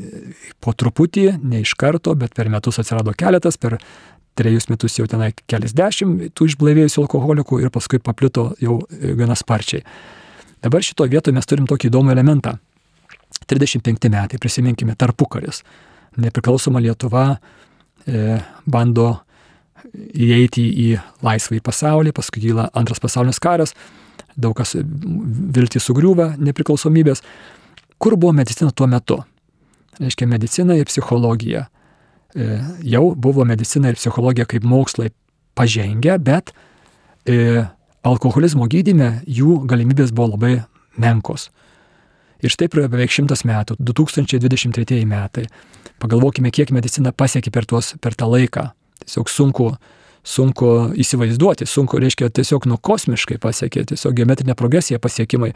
po 0.64 0.74
truputį, 0.74 1.38
ne 1.44 1.62
iš 1.62 1.76
karto, 1.78 2.16
bet 2.18 2.34
per 2.34 2.50
metus 2.50 2.80
atsirado 2.82 3.14
keletas, 3.14 3.60
per 3.62 3.78
trejus 4.38 4.70
metus 4.72 4.98
jau 4.98 5.06
tenai 5.10 5.34
keliasdešimt 5.50 6.32
tų 6.34 6.52
išblaivėjusių 6.52 7.04
alkoholikų 7.04 7.62
ir 7.62 7.74
paskui 7.74 8.02
paplito 8.02 8.52
jau 8.62 8.80
gana 8.90 9.38
sparčiai. 9.38 9.84
Dabar 10.66 10.82
šito 10.82 11.06
vietoje 11.06 11.36
mes 11.38 11.46
turim 11.46 11.70
tokį 11.70 11.92
įdomų 11.92 12.14
elementą. 12.16 12.58
35 13.48 14.10
metai, 14.14 14.40
prisiminkime, 14.42 14.96
tarpukaris. 15.00 15.64
Nepriklausoma 16.18 16.82
Lietuva 16.84 17.30
e, 18.08 18.38
bando 18.66 19.14
įeiti 19.96 20.64
į 20.84 20.88
laisvąjį 21.26 21.64
pasaulį, 21.64 22.14
paskui 22.16 22.44
kyla 22.48 22.68
antras 22.78 23.02
pasaulinis 23.04 23.40
karas, 23.44 23.74
daug 24.38 24.56
kas 24.58 24.76
viltį 24.78 25.82
sugriūva 25.82 26.34
nepriklausomybės. 26.42 27.24
Kur 27.98 28.18
buvo 28.18 28.34
medicina 28.38 28.72
tuo 28.72 28.88
metu? 28.90 29.22
Reiškia, 29.98 30.28
medicina 30.30 30.76
ir 30.78 30.90
psichologija. 30.90 31.66
E, 32.38 32.60
jau 32.86 33.10
buvo 33.16 33.46
medicina 33.48 33.90
ir 33.90 33.98
psichologija 33.98 34.46
kaip 34.50 34.66
mokslai 34.68 35.10
pažengę, 35.58 36.20
bet 36.22 36.54
e, 37.26 37.66
alkoholizmo 38.06 38.68
gydyme 38.70 39.22
jų 39.26 39.64
galimybės 39.70 40.14
buvo 40.14 40.36
labai 40.36 40.54
menkos. 41.02 41.50
Ir 42.46 42.54
štai 42.54 42.70
praėjo 42.70 42.92
beveik 42.94 43.14
šimtas 43.14 43.44
metų, 43.48 43.78
2023 43.82 45.06
metai. 45.10 45.48
Pagalvokime, 46.02 46.52
kiek 46.54 46.70
medicina 46.76 47.14
pasiekė 47.16 47.54
per, 47.54 47.66
tuos, 47.66 47.96
per 48.02 48.14
tą 48.18 48.28
laiką. 48.30 48.68
Tiesiog 49.02 49.32
sunku, 49.34 49.72
sunku 50.28 50.72
įsivaizduoti, 51.02 51.66
sunku, 51.70 51.98
reiškia, 52.04 52.30
tiesiog 52.30 52.68
nu 52.70 52.78
kosmiškai 52.78 53.40
pasiekė, 53.42 53.88
tiesiog 53.94 54.18
geometrinė 54.20 54.58
progresija 54.60 55.02
pasiekimai. 55.02 55.54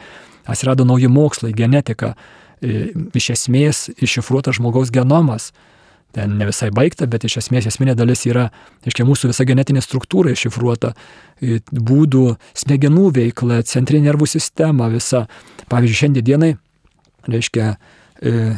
Atsirado 0.50 0.86
nauji 0.88 1.10
mokslai, 1.12 1.52
genetika, 1.54 2.16
iš 2.62 3.30
esmės 3.36 3.86
iššifruotas 4.02 4.58
žmogaus 4.58 4.90
genomas. 4.94 5.52
Ten 6.12 6.34
ne 6.36 6.44
visai 6.44 6.68
baigta, 6.74 7.06
bet 7.08 7.24
iš 7.24 7.38
esmės 7.40 7.70
esminė 7.70 7.94
dalis 7.96 8.26
yra, 8.28 8.50
reiškia, 8.84 9.06
mūsų 9.08 9.30
visa 9.30 9.46
genetinė 9.48 9.80
struktūra 9.80 10.34
iššifruota, 10.34 10.90
būdų, 11.72 12.26
smegenų 12.64 13.06
veikla, 13.16 13.62
centrinė 13.64 14.10
nervų 14.10 14.28
sistema 14.34 14.90
visa. 14.92 15.24
Pavyzdžiui, 15.72 16.00
šiandien 16.02 16.26
dienai 16.26 16.52
reiškia, 17.28 17.74
e, 18.22 18.54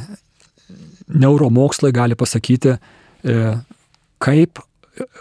neuromokslai 1.09 1.93
gali 1.93 2.17
pasakyti, 2.17 2.77
e, 3.25 3.57
kaip 4.23 4.63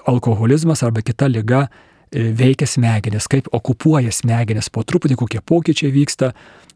alkoholizmas 0.07 0.83
arba 0.83 1.01
kita 1.01 1.27
lyga 1.27 1.67
veikia 2.13 2.67
smegenis, 2.67 3.27
kaip 3.27 3.47
okupuoja 3.51 4.11
smegenis, 4.13 4.69
po 4.69 4.83
truputį 4.85 5.17
kokie 5.17 5.41
pokyčiai 5.41 5.93
vyksta. 5.93 6.33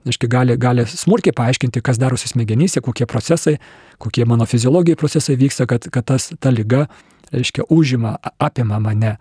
Aiškiai, 0.08 0.30
gali, 0.32 0.56
gali 0.58 0.86
smulkiai 0.88 1.36
paaiškinti, 1.36 1.82
kas 1.84 1.99
darosi 1.99 2.30
smegenyse, 2.32 2.80
kokie 2.82 3.06
procesai, 3.10 3.58
kokie 3.99 4.23
mano 4.25 4.45
fiziologijai 4.47 4.95
procesai 4.97 5.36
vyksta, 5.36 5.67
kad, 5.67 5.89
kad 5.91 6.06
tas, 6.08 6.30
ta 6.39 6.53
lyga, 6.53 6.86
reiškia, 7.34 7.65
užima, 7.73 8.15
apima 8.39 8.80
mane 8.80 9.17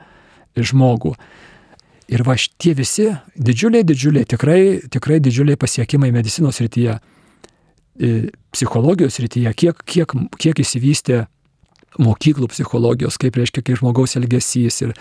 žmogų. 0.56 1.16
Ir 2.14 2.22
va 2.22 2.37
šitie 2.38 2.76
visi 2.78 3.09
didžiuliai, 3.35 3.82
didžiuliai, 3.88 4.28
tikrai, 4.30 4.61
tikrai 4.92 5.18
didžiuliai 5.24 5.59
pasiekimai 5.59 6.12
medicinos 6.14 6.62
rytyje, 6.62 7.00
psichologijos 8.52 9.20
rytyje, 9.22 9.52
kiek, 9.56 9.80
kiek, 9.88 10.12
kiek 10.40 10.61
įsivystė 10.62 11.24
mokyklų 12.02 12.50
psichologijos, 12.52 13.16
kaip 13.20 13.38
reiškia, 13.38 13.62
kaip 13.64 13.80
žmogaus 13.80 14.16
elgesys 14.18 14.82
ir, 14.85 14.92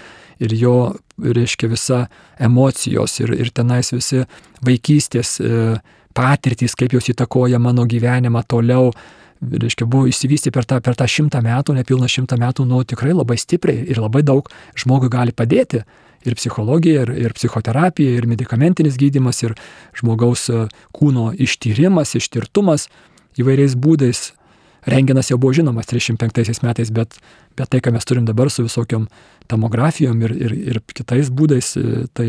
ir 0.43 0.55
jo, 0.55 0.77
reiškia, 1.19 1.69
visa 1.71 2.05
emocijos 2.39 3.19
ir, 3.23 3.35
ir 3.35 3.51
tenais 3.55 3.91
visi 3.93 4.23
vaikystės 4.65 5.35
e, 5.41 5.59
patirtys, 6.15 6.75
kaip 6.79 6.95
jos 6.95 7.11
įtakoja 7.11 7.59
mano 7.59 7.87
gyvenimą 7.89 8.45
toliau. 8.47 8.93
Reiškia, 9.45 9.85
buvo 9.91 10.07
įsivystę 10.07 10.49
per 10.55 10.65
tą, 10.65 10.79
per 10.81 10.95
tą 10.97 11.05
šimtą 11.11 11.41
metų, 11.43 11.75
nepilną 11.75 12.07
šimtą 12.09 12.37
metų, 12.39 12.65
nu 12.69 12.79
tikrai 12.87 13.11
labai 13.13 13.35
stipriai 13.37 13.83
ir 13.91 13.99
labai 13.99 14.23
daug 14.25 14.47
žmogui 14.79 15.11
gali 15.11 15.35
padėti. 15.35 15.83
Ir 16.25 16.37
psichologija, 16.39 17.03
ir, 17.05 17.11
ir 17.27 17.35
psichoterapija, 17.37 18.15
ir 18.17 18.25
medikamentinis 18.29 18.97
gydimas, 18.97 19.43
ir 19.45 19.53
žmogaus 19.97 20.47
e, 20.49 20.63
kūno 20.95 21.29
ištyrimas, 21.45 22.15
ištirtumas 22.17 22.89
įvairiais 23.37 23.75
būdais 23.77 24.31
Rengenas 24.85 25.31
jau 25.31 25.37
buvo 25.41 25.53
žinomas 25.53 25.87
35 25.89 26.61
metais, 26.61 26.91
bet, 26.93 27.17
bet 27.57 27.69
tai, 27.73 27.81
ką 27.81 27.89
mes 27.95 28.05
turim 28.05 28.25
dabar 28.25 28.51
su 28.53 28.65
visokiom 28.67 29.07
tomografijom 29.49 30.21
ir, 30.21 30.33
ir, 30.37 30.53
ir 30.73 30.81
kitais 30.93 31.31
būdais, 31.33 31.71
e, 31.79 32.05
tai 32.13 32.27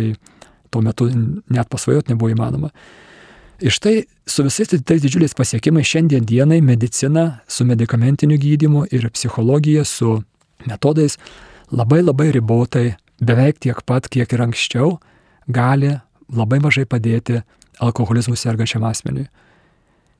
tuo 0.72 0.80
metu 0.84 1.10
net 1.12 1.68
pasvajot 1.72 2.08
nebuvo 2.08 2.32
įmanoma. 2.32 2.72
Ir 3.60 3.72
štai 3.72 4.06
su 4.28 4.44
visais 4.44 4.72
tais 4.72 5.04
didžiuliais 5.04 5.36
pasiekimais 5.36 5.88
šiandien 5.88 6.24
dienai 6.28 6.60
medicina 6.64 7.40
su 7.48 7.64
medicamentiniu 7.68 8.36
gydymu 8.40 8.86
ir 8.92 9.08
psichologija 9.12 9.84
su 9.84 10.18
metodais 10.66 11.16
labai 11.72 12.02
labai 12.02 12.30
ribotai, 12.36 12.94
beveik 13.20 13.60
tiek 13.62 13.80
pat, 13.86 14.08
kiek 14.08 14.32
ir 14.32 14.42
anksčiau, 14.44 14.96
gali 15.48 15.94
labai 16.32 16.58
mažai 16.60 16.84
padėti 16.84 17.42
alkoholizmu 17.80 18.36
sergančiam 18.36 18.84
asmeniui. 18.88 19.28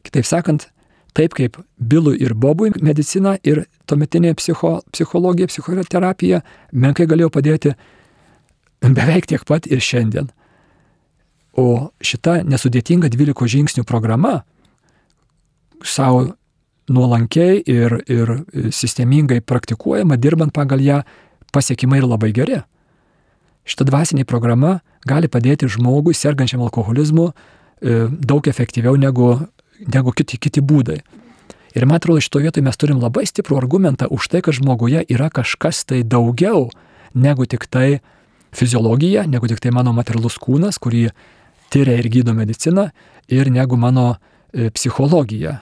Kitaip 0.07 0.29
sakant, 0.29 0.69
Taip 1.17 1.33
kaip 1.33 1.57
Bilui 1.81 2.19
ir 2.21 2.35
Bobui 2.37 2.75
medicina 2.85 3.39
ir 3.41 3.63
tuometinė 3.89 4.35
psicho, 4.37 4.83
psichologija, 4.93 5.49
psichoterapija 5.49 6.43
menkai 6.77 7.07
galėjo 7.09 7.31
padėti 7.33 7.73
beveik 8.85 9.29
tiek 9.31 9.47
pat 9.49 9.65
ir 9.71 9.81
šiandien. 9.81 10.29
O 11.57 11.89
šita 12.05 12.43
nesudėtinga 12.45 13.09
12 13.09 13.49
žingsnių 13.55 13.87
programa 13.89 14.43
savo 15.81 16.27
nuolankiai 16.93 17.63
ir, 17.65 17.97
ir 18.13 18.35
sistemingai 18.69 19.41
praktikuojama, 19.41 20.21
dirbant 20.21 20.53
pagal 20.53 20.85
ją, 20.85 21.01
pasiekimai 21.53 22.03
yra 22.03 22.13
labai 22.13 22.35
geri. 22.37 22.61
Šita 23.67 23.87
dvasinė 23.89 24.25
programa 24.25 24.81
gali 25.07 25.29
padėti 25.29 25.69
žmogui 25.71 26.15
sergančiam 26.15 26.63
alkoholizmu 26.63 27.29
e, 27.31 28.07
daug 28.11 28.47
efektyviau 28.47 28.97
negu 28.99 29.35
negu 29.85 30.13
kiti, 30.17 30.39
kiti 30.41 30.63
būdai. 30.65 31.01
Ir 31.77 31.85
man 31.85 32.01
atrodo, 32.01 32.23
šitoje 32.25 32.49
vietoje 32.49 32.65
mes 32.65 32.79
turim 32.81 33.01
labai 33.03 33.27
stiprų 33.29 33.59
argumentą 33.59 34.09
už 34.13 34.31
tai, 34.33 34.41
kad 34.45 34.57
žmoguje 34.57 35.03
yra 35.13 35.29
kažkas 35.29 35.85
tai 35.85 36.01
daugiau 36.03 36.71
negu 37.13 37.45
tik 37.45 37.67
tai 37.69 38.01
fiziologija, 38.57 39.27
negu 39.29 39.49
tik 39.51 39.61
tai 39.61 39.75
mano 39.77 39.93
materialus 39.97 40.39
kūnas, 40.41 40.81
kurį 40.81 41.11
tyria 41.73 41.99
ir 42.01 42.09
gydo 42.13 42.33
medicina, 42.37 42.89
ir 43.29 43.51
negu 43.53 43.77
mano 43.77 44.15
e, 44.17 44.71
psichologija. 44.73 45.59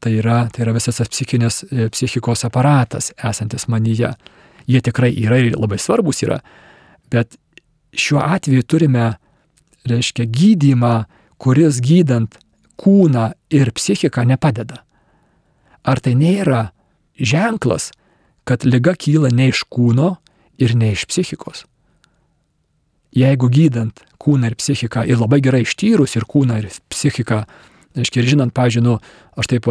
Tai 0.00 0.12
yra, 0.16 0.44
tai 0.54 0.64
yra 0.64 0.74
visas 0.76 1.02
psichinės, 1.02 1.64
e, 1.66 1.88
psichikos 1.92 2.46
aparatas 2.46 3.10
esantis 3.18 3.66
manyje. 3.68 4.14
Jie 4.70 4.80
tikrai 4.86 5.10
yra 5.18 5.40
ir 5.42 5.58
labai 5.58 5.80
svarbus 5.82 6.22
yra. 6.22 6.38
Bet 7.10 7.36
šiuo 7.92 8.22
atveju 8.22 8.62
turime, 8.62 9.14
reiškia, 9.88 10.26
gydymą, 10.28 11.04
kuris 11.40 11.80
gydant 11.82 12.36
kūną 12.80 13.30
ir 13.52 13.72
psichiką 13.76 14.24
nepadeda. 14.28 14.82
Ar 15.82 16.00
tai 16.00 16.14
nėra 16.16 16.70
ženklas, 17.16 17.90
kad 18.44 18.64
lyga 18.64 18.94
kyla 18.96 19.32
ne 19.32 19.50
iš 19.52 19.64
kūno 19.72 20.14
ir 20.60 20.76
ne 20.76 20.92
iš 20.94 21.06
psichikos? 21.08 21.64
Jeigu 23.16 23.50
gydant 23.50 24.04
kūną 24.20 24.52
ir 24.52 24.56
psichiką 24.60 25.04
ir 25.08 25.18
labai 25.18 25.40
gerai 25.42 25.64
ištyrus 25.64 26.14
ir 26.16 26.28
kūną 26.28 26.60
ir 26.60 26.68
psichiką, 26.92 27.42
aiškiai, 27.98 28.22
ir 28.22 28.30
žinant, 28.34 28.54
pažiūrėjau, 28.54 29.00
nu, 29.00 29.40
aš 29.40 29.50
taip 29.50 29.66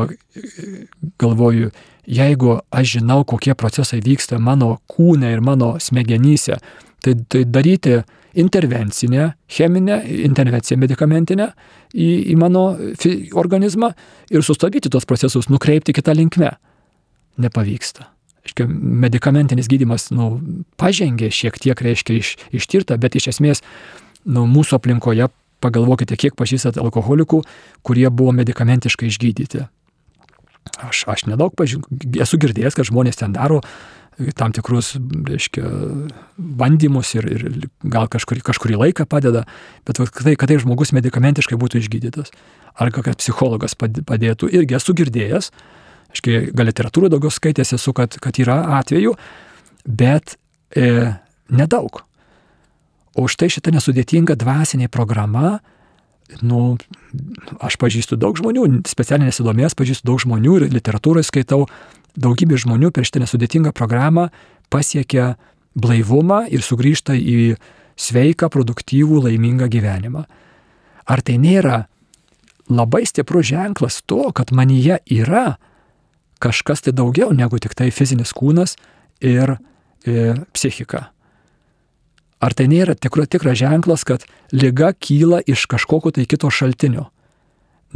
galvoju, 1.22 1.72
jeigu 2.10 2.58
aš 2.74 2.98
žinau, 2.98 3.22
kokie 3.24 3.56
procesai 3.56 4.02
vyksta 4.04 4.42
mano 4.42 4.80
kūne 4.92 5.32
ir 5.32 5.46
mano 5.46 5.78
smegenyse, 5.80 6.60
tai, 7.04 7.16
tai 7.32 7.44
daryti 7.46 8.00
intervencinę, 8.40 9.32
cheminę, 9.50 10.04
intervenciją 10.30 10.78
medicamentinę 10.80 11.50
į, 11.94 12.10
į 12.34 12.38
mano 12.40 12.64
organizmą 13.40 13.92
ir 14.30 14.46
sustabdyti 14.46 14.92
tos 14.94 15.08
procesus, 15.10 15.50
nukreipti 15.50 15.96
kitą 15.98 16.14
linkmę. 16.18 16.54
Nepavyksta. 17.40 18.10
Aiškia, 18.46 18.68
medikamentinis 18.70 19.68
gydimas 19.72 20.10
nu, 20.16 20.38
pažengė 20.80 21.32
šiek 21.34 21.58
tiek, 21.60 21.82
reiškia, 21.82 22.20
iš, 22.22 22.36
ištirta, 22.56 22.98
bet 23.02 23.18
iš 23.20 23.32
esmės 23.34 23.64
nu, 24.26 24.46
mūsų 24.50 24.78
aplinkoje 24.80 25.28
pagalvokite, 25.64 26.16
kiek 26.20 26.38
pažįstat 26.40 26.80
alkoholikų, 26.80 27.42
kurie 27.84 28.08
buvo 28.10 28.32
medikamentiškai 28.38 29.10
išgydyti. 29.12 29.66
Aš, 30.86 31.04
aš 31.12 31.26
nedaug 31.28 31.56
pažin, 31.58 31.84
esu 32.22 32.40
girdėjęs, 32.40 32.78
kad 32.78 32.88
žmonės 32.88 33.20
ten 33.20 33.34
daro 33.36 33.62
tam 34.36 34.54
tikrus, 34.56 34.94
reiškia, 35.28 35.70
bandymus 36.38 37.14
ir, 37.16 37.28
ir 37.32 37.46
gal 37.88 38.10
kažkurį, 38.12 38.44
kažkurį 38.50 38.80
laiką 38.84 39.06
padeda, 39.10 39.46
bet 39.88 40.00
tai, 40.00 40.36
kad 40.36 40.52
tai 40.52 40.60
žmogus 40.62 40.94
medikamentiškai 40.96 41.60
būtų 41.60 41.84
išgydytas. 41.84 42.34
Ar 42.80 42.92
kad 42.96 43.20
psichologas 43.20 43.76
padėtų, 43.80 44.52
irgi 44.56 44.78
esu 44.78 44.96
girdėjęs, 44.98 45.52
aiškiai, 46.14 46.52
gal 46.56 46.70
literatūrą 46.70 47.10
daugiau 47.12 47.32
skaitęs 47.34 47.76
esu, 47.78 47.96
kad, 47.98 48.20
kad 48.22 48.40
yra 48.42 48.60
atvejų, 48.80 49.16
bet 49.86 50.38
e, 50.76 51.16
nedaug. 51.50 52.04
O 53.20 53.28
štai 53.32 53.50
šita 53.52 53.74
nesudėtinga 53.74 54.38
dvasinė 54.40 54.88
programa, 54.92 55.60
nu, 56.46 56.78
aš 57.64 57.78
pažįstu 57.82 58.20
daug 58.22 58.38
žmonių, 58.38 58.68
specialiai 58.88 59.32
nesidomėjęs, 59.32 59.78
pažįstu 59.78 60.08
daug 60.12 60.22
žmonių 60.22 60.60
ir 60.60 60.68
literatūrai 60.76 61.24
skaitau, 61.26 61.66
daugybė 62.18 62.60
žmonių 62.62 62.92
per 62.96 63.08
šitą 63.08 63.24
nesudėtingą 63.24 63.74
programą 63.76 64.30
pasiekia 64.74 65.36
blaivumą 65.78 66.46
ir 66.50 66.64
sugrįžta 66.66 67.16
į 67.18 67.56
sveiką, 68.00 68.50
produktyvų, 68.52 69.24
laimingą 69.28 69.68
gyvenimą. 69.72 70.26
Ar 71.10 71.24
tai 71.26 71.38
nėra 71.42 71.84
labai 72.70 73.04
stiprus 73.10 73.50
ženklas 73.50 74.02
to, 74.06 74.30
kad 74.36 74.54
manyje 74.56 75.00
yra 75.10 75.58
kažkas 76.40 76.86
tai 76.86 76.94
daugiau 76.96 77.34
negu 77.36 77.60
tik 77.60 77.76
tai 77.76 77.90
fizinis 77.92 78.32
kūnas 78.36 78.78
ir 79.20 79.58
e, 80.06 80.36
psichika? 80.54 81.10
Ar 82.40 82.56
tai 82.56 82.70
nėra 82.72 82.96
tikras 82.96 83.28
tikra 83.28 83.52
ženklas, 83.58 84.06
kad 84.08 84.24
lyga 84.56 84.94
kyla 84.96 85.42
iš 85.44 85.66
kažkokio 85.68 86.14
tai 86.16 86.24
kito 86.30 86.48
šaltinio? 86.48 87.10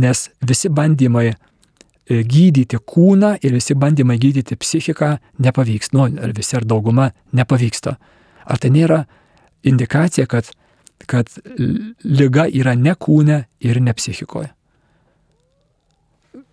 Nes 0.03 0.27
visi 0.43 0.67
bandymai 0.73 1.35
gydyti 2.09 2.77
kūną 2.77 3.37
ir 3.43 3.53
visi 3.55 3.75
bandymai 3.75 4.17
gydyti 4.19 4.57
psichiką 4.59 5.17
nepavyks. 5.39 5.93
Nu, 5.93 6.07
ar 6.07 6.33
visi 6.35 6.57
ar 6.57 6.65
dauguma 6.67 7.11
nepavyksta. 7.31 7.95
Ar 8.43 8.59
tai 8.59 8.73
nėra 8.75 9.03
indikacija, 9.63 10.27
kad, 10.27 10.51
kad 11.07 11.31
lyga 12.03 12.49
yra 12.51 12.75
ne 12.75 12.95
kūne 12.95 13.45
ir 13.63 13.79
ne 13.81 13.95
psichikoje? 13.95 14.51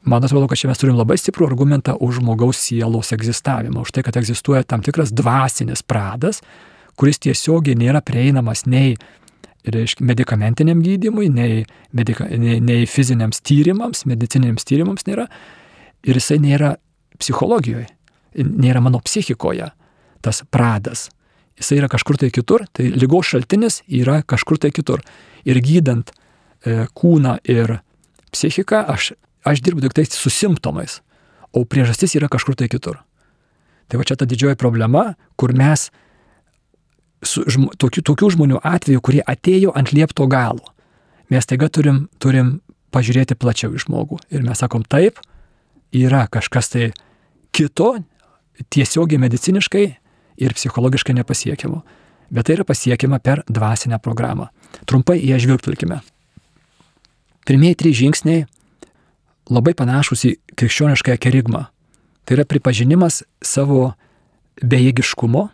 Man 0.02 0.24
atrodo, 0.24 0.46
kad 0.48 0.56
čia 0.56 0.70
mes 0.70 0.80
turim 0.80 0.96
labai 0.96 1.18
stiprų 1.20 1.44
argumentą 1.50 1.92
už 2.00 2.22
žmogaus 2.22 2.60
sielos 2.62 3.12
egzistavimą, 3.12 3.82
už 3.84 3.92
tai, 3.92 4.04
kad 4.06 4.16
egzistuoja 4.16 4.64
tam 4.64 4.80
tikras 4.84 5.12
dvasinis 5.12 5.82
pradas, 5.84 6.40
kuris 6.96 7.20
tiesiogiai 7.20 7.76
nėra 7.76 8.00
prieinamas 8.04 8.64
nei 8.64 8.94
reiškia, 9.66 10.04
medicamentiniam 10.06 10.82
gydimui, 10.84 11.28
nei, 11.32 11.64
medika, 11.96 12.26
nei, 12.30 12.58
nei 12.64 12.86
fiziniams 12.88 13.42
tyrimams, 13.44 14.04
medicininiams 14.08 14.66
tyrimams 14.68 15.06
nėra. 15.08 15.26
Ir 16.06 16.16
jisai 16.16 16.38
nėra 16.40 16.74
psichologijoje, 17.20 17.88
nėra 18.40 18.80
mano 18.84 19.02
psichikoje 19.04 19.70
tas 20.24 20.42
pradas. 20.52 21.08
Jisai 21.60 21.80
yra 21.82 21.90
kažkur 21.92 22.16
tai 22.20 22.30
kitur, 22.32 22.64
tai 22.72 22.88
lygos 22.94 23.32
šaltinis 23.34 23.82
yra 23.84 24.20
kažkur 24.24 24.60
tai 24.60 24.70
kitur. 24.72 25.02
Ir 25.44 25.60
gydant 25.64 26.12
e, 26.64 26.86
kūną 26.96 27.36
ir 27.48 27.78
psichiką, 28.32 28.84
aš, 28.88 29.12
aš 29.44 29.60
dirbu 29.64 29.84
tik 29.84 29.96
tai 29.96 30.06
su 30.08 30.32
simptomais, 30.32 31.00
o 31.52 31.66
priežastis 31.68 32.16
yra 32.16 32.30
kažkur 32.32 32.56
tai 32.56 32.70
kitur. 32.72 33.00
Tai 33.90 34.00
va 34.00 34.06
čia 34.06 34.16
ta 34.16 34.28
didžioji 34.28 34.56
problema, 34.60 35.10
kur 35.36 35.52
mes 35.56 35.90
su, 37.22 37.44
žm, 37.48 37.70
tokių, 37.80 38.04
tokių 38.06 38.30
žmonių 38.36 38.60
atveju, 38.64 39.02
kurie 39.04 39.22
atėjo 39.26 39.74
ant 39.76 39.92
liepto 39.92 40.26
galo. 40.30 40.72
Mes 41.30 41.46
taiga 41.46 41.68
turim, 41.70 42.08
turim 42.18 42.58
pažiūrėti 42.94 43.36
plačiau 43.38 43.74
į 43.76 43.84
žmogų. 43.84 44.18
Ir 44.34 44.44
mes 44.46 44.58
sakom, 44.58 44.82
taip, 44.82 45.20
yra 45.94 46.26
kažkas 46.30 46.72
tai 46.72 46.90
kito, 47.54 47.94
tiesiogiai 48.72 49.20
mediciniškai 49.22 49.84
ir 50.40 50.56
psichologiškai 50.56 51.14
nepasiekiamo. 51.20 51.82
Bet 52.30 52.46
tai 52.46 52.58
yra 52.58 52.66
pasiekiama 52.66 53.18
per 53.22 53.42
dvasinę 53.50 53.98
programą. 54.02 54.48
Trumpai 54.86 55.18
ją 55.22 55.38
žvilgtelkime. 55.42 56.00
Pirmieji 57.46 57.78
trys 57.78 57.96
žingsniai 57.98 58.44
labai 59.50 59.74
panašus 59.74 60.26
į 60.28 60.36
krikščioniškąją 60.54 61.18
kerigmą. 61.18 61.64
Tai 62.24 62.36
yra 62.36 62.46
pripažinimas 62.46 63.24
savo 63.42 63.94
bejėgiškumo 64.62 65.48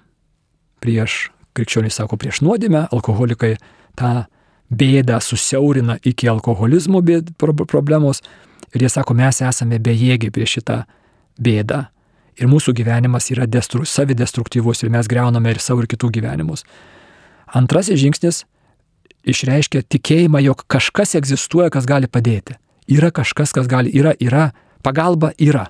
prieš, 0.84 1.30
krikščionys 1.57 1.98
sako, 2.00 2.18
prieš 2.20 2.42
nuodėmę, 2.44 2.86
alkoholikai 2.94 3.57
tą 3.98 4.12
bėdą 4.70 5.18
susiaurina 5.22 5.98
iki 6.04 6.28
alkoholizmo 6.30 7.02
bėd, 7.04 7.34
problemos 7.38 8.22
ir 8.74 8.84
jie 8.84 8.90
sako, 8.92 9.14
mes 9.18 9.40
esame 9.44 9.78
bejėgiai 9.82 10.32
prieš 10.34 10.59
šitą 10.59 10.80
bėdą. 11.42 11.86
Ir 12.36 12.50
mūsų 12.52 12.74
gyvenimas 12.76 13.30
yra 13.32 13.46
destru, 13.48 13.86
savidestruktyvus 13.88 14.82
ir 14.84 14.92
mes 14.92 15.09
greuname 15.09 15.54
ir 15.54 15.61
savo 15.62 15.80
ir 15.80 15.88
kitų 15.88 16.11
gyvenimus. 16.18 16.66
Antrasis 17.57 18.00
žingsnis 18.02 18.42
išreiškia 19.26 19.86
tikėjimą, 19.88 20.42
jog 20.44 20.66
kažkas 20.68 21.16
egzistuoja, 21.16 21.70
kas 21.72 21.88
gali 21.88 22.11
padėti. 22.11 22.59
Yra 22.92 23.11
kažkas, 23.14 23.54
kas 23.57 23.70
gali, 23.70 23.90
yra, 23.94 24.12
yra, 24.20 24.50
pagalba 24.84 25.32
yra. 25.40 25.66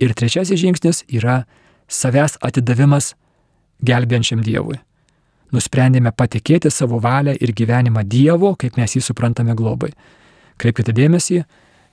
Ir 0.00 0.14
trečiasis 0.16 0.58
žingsnis 0.58 1.04
yra 1.10 1.42
savęs 1.90 2.38
atidavimas 2.44 3.12
gelbėjančiam 3.84 4.42
Dievui. 4.44 4.78
Nusprendėme 5.54 6.12
patikėti 6.12 6.70
savo 6.70 6.98
valią 7.00 7.34
ir 7.40 7.54
gyvenimą 7.56 8.04
Dievo, 8.04 8.52
kaip 8.58 8.76
mes 8.76 8.96
jį 8.96 9.02
suprantame 9.04 9.54
globai. 9.56 9.94
Kreipkite 10.60 10.92
dėmesį, 10.92 11.44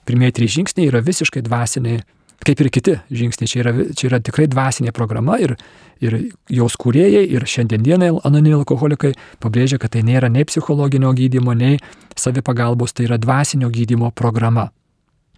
pirmieji 0.08 0.36
trys 0.36 0.54
žingsniai 0.58 0.90
yra 0.90 1.00
visiškai 1.04 1.42
dvasiniai, 1.46 2.02
kaip 2.44 2.60
ir 2.60 2.70
kiti 2.74 2.96
žingsniai. 3.10 3.48
Čia 3.48 3.62
yra, 3.62 3.72
čia 3.96 4.10
yra 4.10 4.20
tikrai 4.20 4.48
dvasinė 4.50 4.92
programa 4.96 5.38
ir, 5.40 5.56
ir 6.04 6.18
jos 6.52 6.76
kūrėjai, 6.76 7.24
ir 7.32 7.46
šiandienai 7.48 8.12
anonimi 8.26 8.58
alkoholikai 8.58 9.14
pabrėžia, 9.40 9.80
kad 9.80 9.94
tai 9.96 10.04
nėra 10.06 10.28
nei 10.32 10.44
psichologinio 10.44 11.14
gydymo, 11.16 11.56
nei 11.56 11.80
savipagalbos, 12.18 12.92
tai 12.92 13.08
yra 13.08 13.20
dvasinio 13.22 13.70
gydymo 13.72 14.12
programa. 14.12 14.68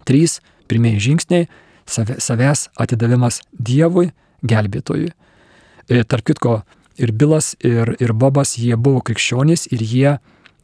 Trys 0.09 0.39
pirmieji 0.67 1.05
žingsniai 1.07 1.47
savęs 1.89 2.67
atidavimas 2.77 3.41
Dievui, 3.53 4.11
gelbėtojui. 4.45 5.13
Ir 5.89 6.05
tarp 6.05 6.27
kitko, 6.29 6.59
ir 6.99 7.13
Bilas, 7.15 7.55
ir, 7.65 7.95
ir 7.99 8.13
Bobas, 8.13 8.57
jie 8.59 8.75
buvo 8.77 9.01
krikščionys 9.05 9.69
ir 9.73 9.81
jie 9.81 10.17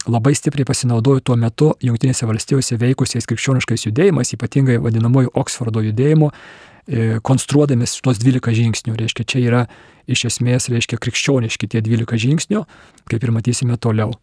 labai 0.06 0.34
stipriai 0.38 0.66
pasinaudojo 0.68 1.22
tuo 1.24 1.36
metu 1.40 1.72
Junktinėse 1.82 2.28
valstijose 2.28 2.78
veikusiais 2.78 3.26
krikščioniškais 3.26 3.88
judėjimais, 3.88 4.32
ypatingai 4.36 4.78
vadinamoju 4.82 5.32
Oksfordo 5.34 5.82
judėjimu, 5.82 6.30
e, 6.30 7.18
konstruodami 7.26 7.88
tos 7.88 8.22
12 8.22 8.54
žingsnių. 8.54 8.94
Reiškia, 9.00 9.26
čia 9.26 9.42
yra 9.42 9.66
iš 10.06 10.26
esmės, 10.30 10.70
reiškia, 10.70 11.00
krikščioniški 11.02 11.68
tie 11.72 11.82
12 11.82 12.22
žingsnių, 12.22 12.64
kaip 13.10 13.26
ir 13.26 13.34
matysime 13.34 13.76
toliau. 13.76 14.14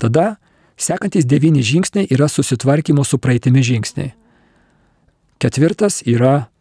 Tada 0.00 0.36
sekantis 0.76 1.28
9 1.28 1.60
žingsniai 1.60 2.08
yra 2.10 2.28
susitvarkymo 2.32 3.04
su 3.04 3.18
praeitimi 3.18 3.64
žingsniai. 3.64 4.14
Ketvirtas 5.36 6.00
yra, 6.08 6.48
e, 6.48 6.55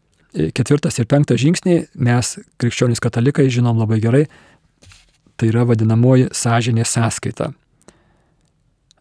ketvirtas 0.55 0.99
ir 0.99 1.07
penktas 1.09 1.39
žingsniai, 1.41 1.85
mes 1.95 2.35
krikščionys 2.61 3.01
katalikai 3.03 3.47
žinom 3.53 3.79
labai 3.79 4.01
gerai, 4.03 4.25
tai 5.39 5.51
yra 5.51 5.65
vadinamoji 5.67 6.29
sąžinė 6.35 6.85
sąskaita. 6.87 7.51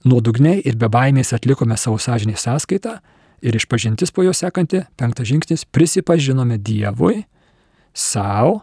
Nuodugniai 0.05 0.61
ir 0.69 0.77
be 0.77 0.91
baimės 0.93 1.33
atlikome 1.37 1.77
savo 1.81 1.99
sąžinį 2.03 2.37
sąskaitą 2.41 2.99
ir 3.45 3.57
išpažintis 3.57 4.13
po 4.13 4.25
jo 4.25 4.35
sekanti, 4.37 4.83
penktas 5.01 5.29
žingsnis, 5.31 5.65
prisipažinome 5.65 6.59
Dievui, 6.59 7.25
savo 7.95 8.63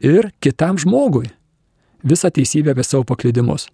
ir 0.00 0.30
kitam 0.44 0.78
žmogui 0.78 1.30
visą 2.06 2.30
teisybę 2.30 2.76
apie 2.76 2.84
savo 2.84 3.04
paklydimus. 3.08 3.66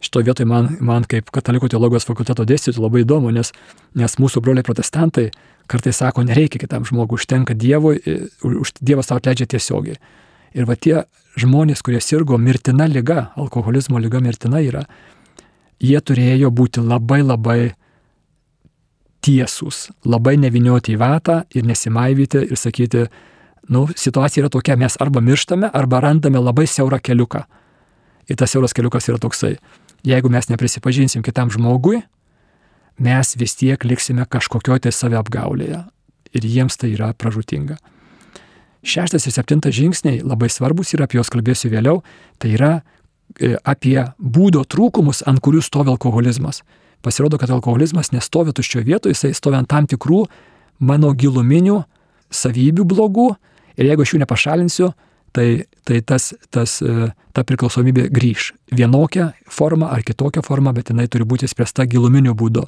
Šitoje 0.00 0.28
vietoje 0.28 0.46
man, 0.46 0.76
man 0.78 1.06
kaip 1.10 1.32
katalikų 1.34 1.72
teologijos 1.72 2.06
fakulteto 2.06 2.44
dėstytojui 2.46 2.84
labai 2.84 3.02
įdomu, 3.02 3.32
nes, 3.34 3.50
nes 3.98 4.18
mūsų 4.22 4.42
broliai 4.44 4.62
protestantai 4.62 5.32
kartais 5.70 6.00
sako, 6.00 6.24
nereikia 6.26 6.60
kitam 6.62 6.86
žmogui, 6.88 7.18
užtenka 7.18 7.54
Dievui, 7.54 8.00
už, 8.44 8.74
Dievas 8.80 9.10
tau 9.10 9.18
atleidžia 9.20 9.48
tiesiogiai. 9.54 9.98
Ir 10.56 10.68
va 10.68 10.76
tie 10.76 11.02
žmonės, 11.38 11.82
kurie 11.84 12.00
sirgo 12.02 12.38
mirtina 12.40 12.88
lyga, 12.88 13.28
alkoholizmo 13.38 14.00
lyga 14.00 14.22
mirtina 14.24 14.62
yra, 14.64 14.86
jie 15.78 15.98
turėjo 16.00 16.50
būti 16.50 16.82
labai 16.82 17.20
labai 17.22 17.58
tiesūs, 19.24 19.88
labai 20.08 20.36
nevinioti 20.40 20.94
į 20.94 21.00
vatą 21.00 21.42
ir 21.54 21.66
nesimaivyti 21.68 22.46
ir 22.48 22.58
sakyti, 22.58 23.04
nu, 23.68 23.84
situacija 23.92 24.44
yra 24.44 24.52
tokia, 24.52 24.78
mes 24.80 24.96
arba 25.02 25.20
mirštame, 25.20 25.68
arba 25.74 26.00
randame 26.00 26.40
labai 26.40 26.66
siaurą 26.70 27.00
keliuką. 27.02 27.44
Ir 28.28 28.36
tas 28.36 28.52
siauras 28.52 28.74
keliukas 28.76 29.08
yra 29.10 29.20
toksai 29.20 29.56
jeigu 30.06 30.30
mes 30.30 30.48
neprisipažinsim 30.48 31.22
kitam 31.22 31.50
žmogui, 31.50 32.02
mes 32.98 33.34
vis 33.38 33.54
tiek 33.58 33.84
liksime 33.84 34.26
kažkokioje 34.30 34.86
tai 34.86 34.92
saviapgaulėje. 34.94 35.84
Ir 36.36 36.44
jiems 36.44 36.76
tai 36.76 36.92
yra 36.92 37.12
pražutinga. 37.16 37.78
Šeštas 38.86 39.26
ir 39.26 39.34
septintas 39.34 39.74
žingsniai 39.74 40.20
labai 40.22 40.50
svarbus 40.52 40.92
ir 40.94 41.02
apie 41.02 41.18
juos 41.18 41.30
kalbėsiu 41.32 41.70
vėliau. 41.72 42.02
Tai 42.38 42.50
yra 42.54 42.72
e, 42.78 43.56
apie 43.64 43.98
būdo 44.18 44.62
trūkumus, 44.64 45.24
ant 45.26 45.42
kurių 45.42 45.62
stovi 45.64 45.92
alkoholizmas. 45.94 46.62
Pasirodo, 47.02 47.38
kad 47.38 47.50
alkoholizmas 47.54 48.12
nestovi 48.14 48.54
tuščioje 48.54 48.86
vietoje, 48.86 49.16
jisai 49.16 49.34
stovi 49.36 49.58
ant 49.58 49.70
tam 49.70 49.86
tikrų 49.90 50.24
mano 50.78 51.12
giluminių 51.14 51.82
savybių 52.34 52.86
blogų 52.86 53.28
ir 53.78 53.90
jeigu 53.90 54.04
aš 54.04 54.14
jų 54.14 54.22
nepašalinsiu, 54.22 54.90
tai, 55.34 55.48
tai 55.86 56.00
tas, 56.02 56.32
tas, 56.54 56.78
e, 56.82 57.10
ta 57.34 57.44
priklausomybė 57.46 58.08
grįž 58.14 58.52
vienokia 58.74 59.32
forma 59.50 59.92
ar 59.94 60.04
kitokia 60.06 60.42
forma, 60.42 60.74
bet 60.74 60.90
jinai 60.92 61.08
turi 61.10 61.26
būti 61.28 61.48
spręsta 61.50 61.86
giluminiu 61.86 62.34
būdu. 62.38 62.66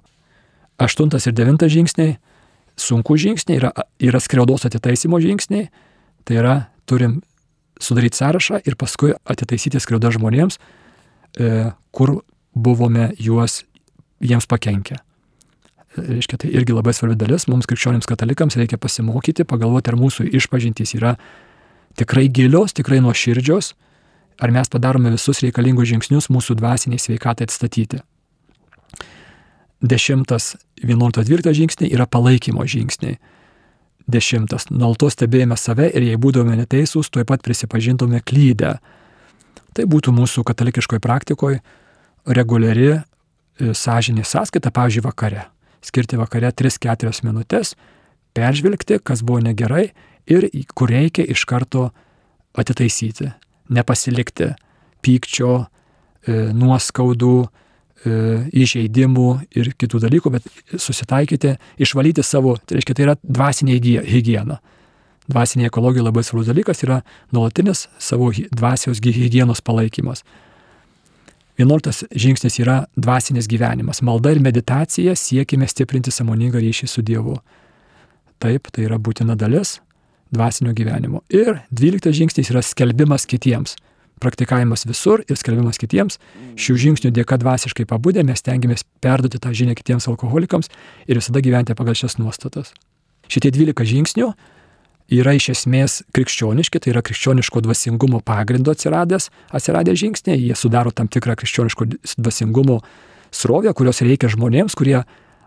Aštuntas 0.80 1.26
ir 1.28 1.34
devintas 1.36 1.72
žingsniai, 1.74 2.16
sunku 2.80 3.16
žingsniai, 3.20 3.58
yra, 3.60 3.72
yra 4.00 4.20
skriaudos 4.22 4.64
atitaisimo 4.68 5.20
žingsniai, 5.20 5.68
tai 6.24 6.38
yra 6.40 6.54
turim 6.88 7.20
sudaryti 7.80 8.20
sąrašą 8.20 8.62
ir 8.64 8.76
paskui 8.80 9.12
atitaisyti 9.28 9.80
skriaudą 9.80 10.12
žmonėms, 10.16 10.58
e, 11.36 11.70
kur 11.92 12.20
buvome 12.54 13.10
juos 13.18 13.62
jiems 14.20 14.48
pakenkę. 14.48 14.98
Reiškia, 15.96 16.38
tai 16.38 16.50
irgi 16.54 16.74
labai 16.76 16.94
svarbi 16.94 17.16
dalis, 17.18 17.48
mums 17.50 17.66
krikščionims 17.66 18.06
katalikams 18.06 18.56
reikia 18.60 18.78
pasimokyti, 18.78 19.44
pagalvoti, 19.48 19.90
ar 19.90 19.98
mūsų 19.98 20.28
išpažintys 20.38 20.94
yra 21.00 21.16
tikrai 21.98 22.28
gilios, 22.30 22.74
tikrai 22.76 23.00
nuoširdžios, 23.02 23.72
ar 24.40 24.54
mes 24.54 24.70
padarome 24.70 25.10
visus 25.10 25.42
reikalingus 25.42 25.90
žingsnius 25.90 26.30
mūsų 26.30 26.56
dvasiniai 26.60 27.02
sveikatai 27.02 27.48
atstatyti. 27.48 28.04
Dešimtas, 29.80 30.56
vienuoliktas, 30.84 31.24
dvyliktas 31.24 31.56
žingsniai 31.56 31.92
yra 31.94 32.04
palaikymo 32.06 32.66
žingsniai. 32.68 33.16
Dešimtas, 34.10 34.66
nuolatos 34.68 35.14
stebėjome 35.16 35.56
save 35.56 35.86
ir 35.94 36.04
jei 36.04 36.18
būdome 36.20 36.56
neteisūs, 36.58 37.08
tuoj 37.08 37.24
pat 37.28 37.40
prisipažintume 37.46 38.20
klydę. 38.26 38.74
Tai 39.72 39.86
būtų 39.88 40.12
mūsų 40.12 40.44
katalikiškoje 40.44 41.00
praktikoje 41.00 41.60
reguliari 42.26 42.90
e, 42.92 43.00
sąžinė 43.72 44.26
sąskaita, 44.26 44.72
pavyzdžiui, 44.74 45.04
vakare. 45.06 45.46
Skirti 45.80 46.18
vakare 46.20 46.50
3-4 46.52 47.24
minutės, 47.24 47.72
peržvelgti, 48.36 48.98
kas 49.00 49.22
buvo 49.24 49.40
negerai 49.44 49.86
ir 50.28 50.48
kur 50.74 50.92
reikia 50.92 51.24
iš 51.24 51.46
karto 51.48 51.88
atitaisyti, 52.58 53.30
nepasilikti 53.72 54.52
pykčio, 55.00 55.54
e, 56.26 56.50
nuoskaudų, 56.52 57.36
įžeidimų 58.06 59.28
ir 59.60 59.72
kitų 59.76 60.00
dalykų, 60.06 60.32
bet 60.32 60.46
susitaikyti, 60.80 61.56
išvalyti 61.80 62.24
savo, 62.24 62.56
tai 62.56 62.78
reiškia, 62.78 62.96
tai 62.96 63.06
yra 63.08 63.16
dvasinė 63.20 63.76
hygiena. 64.08 64.60
Dvasinė 65.30 65.68
ekologija 65.68 66.06
labai 66.06 66.24
svarbus 66.26 66.48
dalykas 66.48 66.80
yra 66.86 67.02
nuolatinis 67.34 67.88
savo 68.02 68.30
dvasios 68.32 69.02
hygienos 69.04 69.60
palaikymas. 69.62 70.24
Vienuoliktas 71.60 72.06
žingsnis 72.16 72.56
yra 72.62 72.86
dvasinis 72.96 73.46
gyvenimas. 73.50 74.00
Malda 74.02 74.32
ir 74.32 74.40
meditacija 74.40 75.12
siekime 75.14 75.68
stiprinti 75.68 76.10
samoningą 76.10 76.62
ryšį 76.62 76.88
su 76.88 77.04
Dievu. 77.04 77.36
Taip, 78.40 78.70
tai 78.72 78.86
yra 78.88 78.96
būtina 78.96 79.36
dalis 79.36 79.76
dvasinio 80.32 80.72
gyvenimo. 80.72 81.20
Ir 81.28 81.60
dvyliktas 81.68 82.16
žingsnis 82.16 82.48
yra 82.54 82.62
skelbimas 82.64 83.28
kitiems. 83.28 83.76
Praktikavimas 84.20 84.84
visur 84.84 85.22
ir 85.24 85.38
skelbimas 85.40 85.80
kitiems. 85.80 86.18
Šių 86.60 86.76
žingsnių 86.84 87.10
dėka 87.16 87.38
dvasiškai 87.40 87.86
pabudę 87.88 88.24
mes 88.26 88.44
tengiamės 88.44 88.84
perduoti 89.00 89.40
tą 89.40 89.52
žinią 89.56 89.76
kitiems 89.78 90.08
alkoholikams 90.12 90.68
ir 91.08 91.20
visada 91.20 91.40
gyventi 91.44 91.76
pagal 91.78 91.96
šias 91.96 92.18
nuostatas. 92.20 92.74
Šitie 93.30 93.52
12 93.54 93.86
žingsnių 93.88 94.32
yra 95.10 95.34
iš 95.34 95.50
esmės 95.54 96.00
krikščioniški, 96.14 96.82
tai 96.82 96.92
yra 96.92 97.02
krikščioniško 97.06 97.62
dvasingumo 97.64 98.20
pagrindo 98.26 98.74
atsiradęs, 98.74 99.30
atsiradę 99.54 99.96
žingsniai, 99.98 100.38
jie 100.38 100.56
sudaro 100.58 100.92
tam 100.94 101.08
tikrą 101.10 101.34
krikščioniško 101.40 101.88
dvasingumo 102.20 102.80
srovę, 103.34 103.72
kurios 103.74 104.02
reikia 104.06 104.30
žmonėms, 104.30 104.76
kurie 104.78 105.00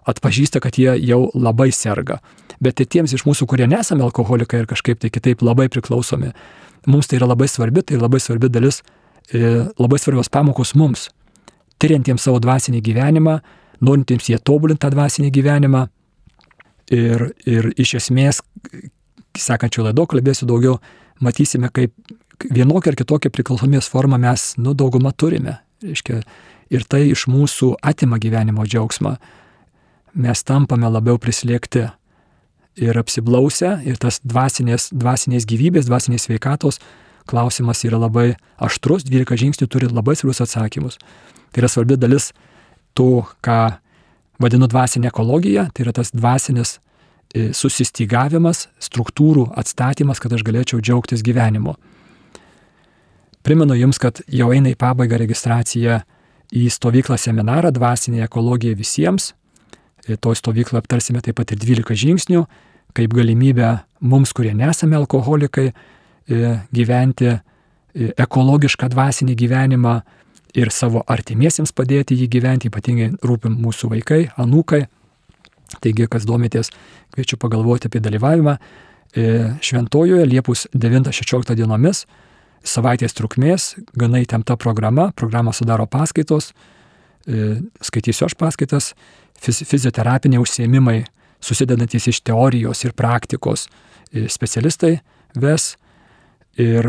atpažįsta, 0.10 0.62
kad 0.64 0.78
jie 0.80 0.95
jau 1.08 1.28
labai 1.34 1.72
serga. 1.76 2.20
Bet 2.64 2.80
ir 2.80 2.89
tiems 2.91 3.14
iš 3.16 3.26
mūsų, 3.28 3.47
kurie 3.49 3.68
nesame 3.68 4.06
alkoholikai 4.06 4.64
ir 4.64 4.70
kažkaip 4.70 5.01
tai 5.01 5.12
kitaip 5.14 5.43
labai 5.43 5.70
priklausomi, 5.72 6.32
mums 6.88 7.10
tai 7.10 7.20
yra 7.20 7.30
labai 7.32 7.49
svarbi, 7.51 7.84
tai 7.84 7.99
labai 7.99 8.22
svarbi 8.24 8.49
dalis, 8.51 8.82
e, 9.34 9.66
labai 9.80 9.99
svarbios 9.99 10.32
pamokos 10.32 10.74
mums, 10.80 11.10
tyriantiems 11.82 12.24
savo 12.24 12.39
dvasinį 12.43 12.82
gyvenimą, 12.84 13.38
norintiems 13.84 14.30
jie 14.30 14.39
tobulinti 14.39 14.84
tą 14.86 14.93
dvasinį 14.93 15.32
gyvenimą. 15.34 15.88
Ir, 16.93 17.30
ir 17.47 17.70
iš 17.80 17.95
esmės 18.01 18.41
sekančio 19.39 19.86
laido 19.86 20.04
kalbėsiu 20.06 20.45
daugiau, 20.45 20.78
matysime, 21.24 21.70
kaip 21.74 21.93
vienokią 22.43 22.91
ar 22.91 22.97
kitokią 22.99 23.32
priklausomės 23.34 23.88
formą 23.89 24.20
mes, 24.22 24.54
nu, 24.60 24.74
daugumą 24.78 25.14
turime. 25.16 25.58
Reiškia, 25.84 26.20
ir 26.74 26.86
tai 26.89 27.06
iš 27.12 27.28
mūsų 27.32 27.74
atima 27.84 28.20
gyvenimo 28.22 28.66
džiaugsmą. 28.68 29.16
Mes 30.14 30.43
tampame 30.45 30.89
labiau 30.89 31.18
prislėgti 31.22 31.88
ir 32.82 32.97
apsiblausę, 32.97 33.80
ir 33.86 33.97
tas 34.01 34.20
dvasinės, 34.26 34.91
dvasinės 34.93 35.45
gyvybės, 35.49 35.89
dvasinės 35.89 36.30
veikatos 36.30 36.80
klausimas 37.30 37.84
yra 37.88 37.99
labai 38.01 38.34
aštrus, 38.61 39.05
12 39.07 39.39
žingsnių 39.39 39.68
turi 39.72 39.89
labai 39.89 40.18
svarbius 40.20 40.43
atsakymus. 40.43 40.97
Tai 41.53 41.64
yra 41.64 41.70
svarbi 41.72 41.97
dalis 41.97 42.32
to, 42.97 43.24
ką 43.45 43.78
vadinu 44.41 44.68
dvasinė 44.70 45.09
ekologija, 45.09 45.70
tai 45.74 45.86
yra 45.86 45.93
tas 45.95 46.11
dvasinis 46.14 46.78
E, 47.34 47.47
susistygavimas, 47.49 48.68
struktūrų 48.78 49.47
atstatymas, 49.57 50.20
kad 50.22 50.36
aš 50.38 50.43
galėčiau 50.45 50.78
džiaugtis 50.84 51.24
gyvenimu. 51.26 51.74
Primenu 53.43 53.74
Jums, 53.74 53.97
kad 53.97 54.22
jau 54.30 54.51
eina 54.53 54.70
į 54.70 54.78
pabaigą 54.78 55.18
registracija 55.18 56.03
į 56.53 56.68
stovyklą 56.70 57.18
seminarą 57.18 57.72
Dvasinė 57.74 58.22
ekologija 58.28 58.78
visiems. 58.78 59.32
E, 60.08 60.18
Toj 60.18 60.36
stovyklą 60.39 60.82
aptarsime 60.82 61.22
taip 61.24 61.39
pat 61.39 61.54
ir 61.56 61.62
12 61.62 61.97
žingsnių, 62.04 62.45
kaip 62.93 63.14
galimybę 63.16 63.78
mums, 64.01 64.34
kurie 64.34 64.54
nesame 64.54 64.97
alkoholikai, 64.99 65.72
e, 65.72 66.60
gyventi 66.74 67.39
ekologišką 67.93 68.89
dvasinį 68.89 69.36
gyvenimą 69.38 69.99
ir 70.58 70.72
savo 70.74 71.04
artimiesiems 71.10 71.74
padėti 71.76 72.18
jį 72.18 72.28
gyventi, 72.36 72.70
ypatingai 72.70 73.12
rūpim 73.26 73.56
mūsų 73.62 73.89
vaikai, 73.93 74.28
anūkai. 74.41 74.86
Taigi, 75.82 76.06
kas 76.10 76.28
domitės, 76.30 76.70
kviečiu 77.14 77.39
pagalvoti 77.41 77.89
apie 77.89 78.01
dalyvavimą 78.04 78.54
e, 78.58 79.24
šventojoje 79.64 80.28
Liepus 80.30 80.68
9-16 80.76 81.56
dienomis, 81.58 82.04
savaitės 82.64 83.18
trukmės, 83.18 83.74
gana 83.97 84.22
įtempta 84.22 84.58
programa, 84.62 85.10
programą 85.18 85.54
sudaro 85.56 85.88
paskaitos, 85.89 86.51
e, 87.26 87.58
skaitysiu 87.82 88.28
aš 88.30 88.38
paskaitas, 88.38 88.91
fizioterapiniai 89.42 90.42
užsiemimai, 90.42 91.04
susidedantis 91.44 92.08
iš 92.08 92.22
teorijos 92.24 92.84
ir 92.86 92.94
praktikos 92.96 93.68
specialistai 94.30 94.98
ves 95.36 95.74
ir 96.60 96.88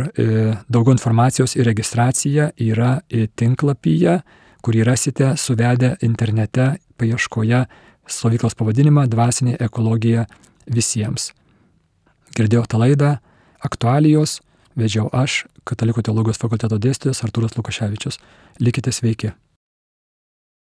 daugiau 0.69 0.93
informacijos 0.93 1.57
ir 1.57 1.67
registracija 1.67 2.51
yra 2.61 2.99
tinklapyje, 3.37 4.19
kurį 4.65 4.85
rasite 4.87 5.35
suvedę 5.41 5.95
internete 6.05 6.75
paieškoje 7.01 7.65
stovyklos 8.09 8.57
pavadinimą 8.59 9.07
Dvasinė 9.11 9.57
ekologija 9.65 10.27
visiems. 10.69 11.33
Girdėjau 12.37 12.67
tą 12.69 12.81
laidą, 12.83 13.17
aktualijos, 13.65 14.41
vedžiau 14.77 15.09
aš, 15.13 15.45
Katalikų 15.65 16.03
teologijos 16.05 16.37
fakulteto 16.37 16.77
dėstytojas 16.77 17.23
Artūras 17.25 17.57
Lukaševičius. 17.57 18.19
Likite 18.61 18.93
sveiki. 18.93 19.33